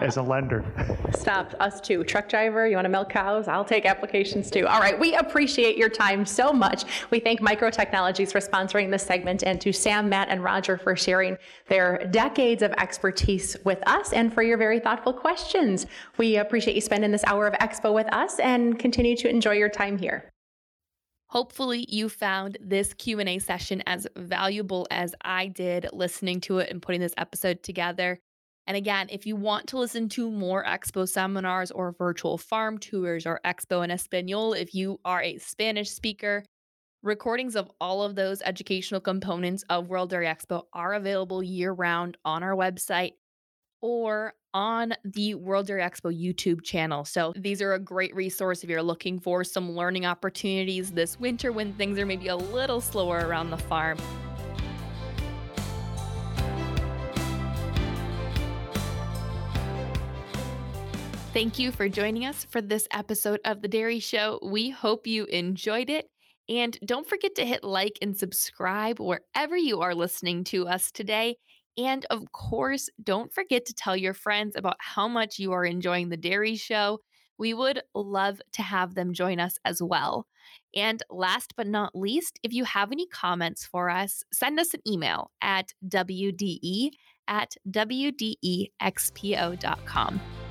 as 0.00 0.16
a 0.16 0.22
lender. 0.22 0.64
Stop, 1.12 1.54
us 1.60 1.80
too. 1.80 2.02
Truck 2.02 2.28
driver, 2.28 2.66
you 2.66 2.76
want 2.76 2.86
to 2.86 2.90
milk 2.90 3.10
cows? 3.10 3.46
I'll 3.46 3.64
take 3.64 3.84
applications 3.84 4.50
too. 4.50 4.66
All 4.66 4.80
right, 4.80 4.98
we 4.98 5.14
appreciate 5.14 5.76
your 5.76 5.90
time 5.90 6.24
so 6.24 6.52
much. 6.52 6.84
We 7.10 7.20
thank 7.20 7.42
Micro 7.42 7.68
Technologies 7.70 8.32
for 8.32 8.40
sponsoring 8.40 8.90
this 8.90 9.02
segment 9.02 9.42
and 9.42 9.60
to 9.60 9.72
Sam, 9.72 10.08
Matt, 10.08 10.28
and 10.28 10.42
Roger 10.42 10.78
for 10.78 10.96
sharing 10.96 11.36
their 11.68 12.06
decades 12.10 12.62
of 12.62 12.72
expertise 12.72 13.56
with 13.64 13.86
us 13.86 14.12
and 14.12 14.32
for 14.32 14.42
your 14.42 14.56
very 14.56 14.80
thoughtful 14.80 15.12
questions. 15.12 15.86
We 16.16 16.36
appreciate 16.36 16.74
you 16.74 16.80
spending 16.80 17.10
this 17.10 17.24
hour 17.24 17.46
of 17.46 17.54
expo 17.54 17.92
with 17.92 18.10
us 18.14 18.38
and 18.38 18.78
continue 18.78 19.16
to 19.16 19.28
enjoy 19.28 19.52
your 19.52 19.68
time 19.68 19.98
here. 19.98 20.32
Hopefully 21.28 21.86
you 21.88 22.08
found 22.08 22.56
this 22.60 22.94
Q&A 22.94 23.38
session 23.40 23.82
as 23.86 24.06
valuable 24.16 24.86
as 24.90 25.14
I 25.22 25.48
did 25.48 25.88
listening 25.92 26.40
to 26.42 26.58
it 26.58 26.70
and 26.70 26.80
putting 26.80 27.00
this 27.00 27.14
episode 27.16 27.62
together. 27.62 28.20
And 28.68 28.76
again, 28.76 29.08
if 29.10 29.26
you 29.26 29.36
want 29.36 29.66
to 29.68 29.78
listen 29.78 30.08
to 30.10 30.30
more 30.30 30.64
Expo 30.64 31.08
seminars 31.08 31.70
or 31.70 31.92
virtual 31.92 32.38
farm 32.38 32.78
tours 32.78 33.26
or 33.26 33.40
Expo 33.44 33.82
en 33.82 33.90
Espanol, 33.90 34.54
if 34.54 34.74
you 34.74 35.00
are 35.04 35.22
a 35.22 35.38
Spanish 35.38 35.90
speaker, 35.90 36.44
recordings 37.02 37.56
of 37.56 37.70
all 37.80 38.02
of 38.02 38.14
those 38.14 38.42
educational 38.42 39.00
components 39.00 39.64
of 39.68 39.88
World 39.88 40.10
Dairy 40.10 40.26
Expo 40.26 40.62
are 40.72 40.94
available 40.94 41.42
year 41.42 41.72
round 41.72 42.16
on 42.24 42.42
our 42.42 42.54
website 42.54 43.12
or 43.80 44.34
on 44.56 44.94
the 45.04 45.34
World 45.34 45.66
Dairy 45.66 45.82
Expo 45.82 46.10
YouTube 46.10 46.62
channel. 46.62 47.04
So 47.04 47.34
these 47.36 47.60
are 47.60 47.74
a 47.74 47.78
great 47.78 48.16
resource 48.16 48.64
if 48.64 48.70
you're 48.70 48.82
looking 48.82 49.20
for 49.20 49.44
some 49.44 49.72
learning 49.72 50.06
opportunities 50.06 50.92
this 50.92 51.20
winter 51.20 51.52
when 51.52 51.74
things 51.74 51.98
are 51.98 52.06
maybe 52.06 52.28
a 52.28 52.36
little 52.36 52.80
slower 52.80 53.18
around 53.18 53.50
the 53.50 53.58
farm. 53.58 53.98
Thank 61.34 61.58
you 61.58 61.70
for 61.70 61.90
joining 61.90 62.24
us 62.24 62.46
for 62.46 62.62
this 62.62 62.88
episode 62.92 63.40
of 63.44 63.60
The 63.60 63.68
Dairy 63.68 64.00
Show. 64.00 64.40
We 64.42 64.70
hope 64.70 65.06
you 65.06 65.26
enjoyed 65.26 65.90
it. 65.90 66.08
And 66.48 66.78
don't 66.82 67.06
forget 67.06 67.34
to 67.34 67.44
hit 67.44 67.62
like 67.62 67.98
and 68.00 68.16
subscribe 68.16 69.00
wherever 69.00 69.54
you 69.54 69.80
are 69.82 69.94
listening 69.94 70.44
to 70.44 70.66
us 70.66 70.90
today. 70.90 71.36
And 71.78 72.06
of 72.10 72.32
course, 72.32 72.88
don't 73.02 73.32
forget 73.32 73.66
to 73.66 73.74
tell 73.74 73.96
your 73.96 74.14
friends 74.14 74.56
about 74.56 74.76
how 74.78 75.08
much 75.08 75.38
you 75.38 75.52
are 75.52 75.64
enjoying 75.64 76.08
the 76.08 76.16
Dairy 76.16 76.56
Show. 76.56 77.00
We 77.38 77.52
would 77.52 77.82
love 77.94 78.40
to 78.52 78.62
have 78.62 78.94
them 78.94 79.12
join 79.12 79.38
us 79.40 79.58
as 79.64 79.82
well. 79.82 80.26
And 80.74 81.02
last 81.10 81.52
but 81.56 81.66
not 81.66 81.94
least, 81.94 82.38
if 82.42 82.54
you 82.54 82.64
have 82.64 82.92
any 82.92 83.06
comments 83.06 83.66
for 83.66 83.90
us, 83.90 84.24
send 84.32 84.58
us 84.58 84.72
an 84.74 84.80
email 84.86 85.30
at 85.42 85.72
WDE 85.86 86.92
at 87.28 87.56
WDEXPO.com. 87.70 88.70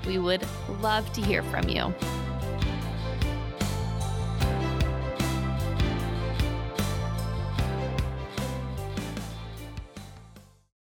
We 0.06 0.20
would 0.20 0.46
love 0.82 1.12
to 1.14 1.22
hear 1.22 1.42
from 1.44 1.70
you. 1.70 1.94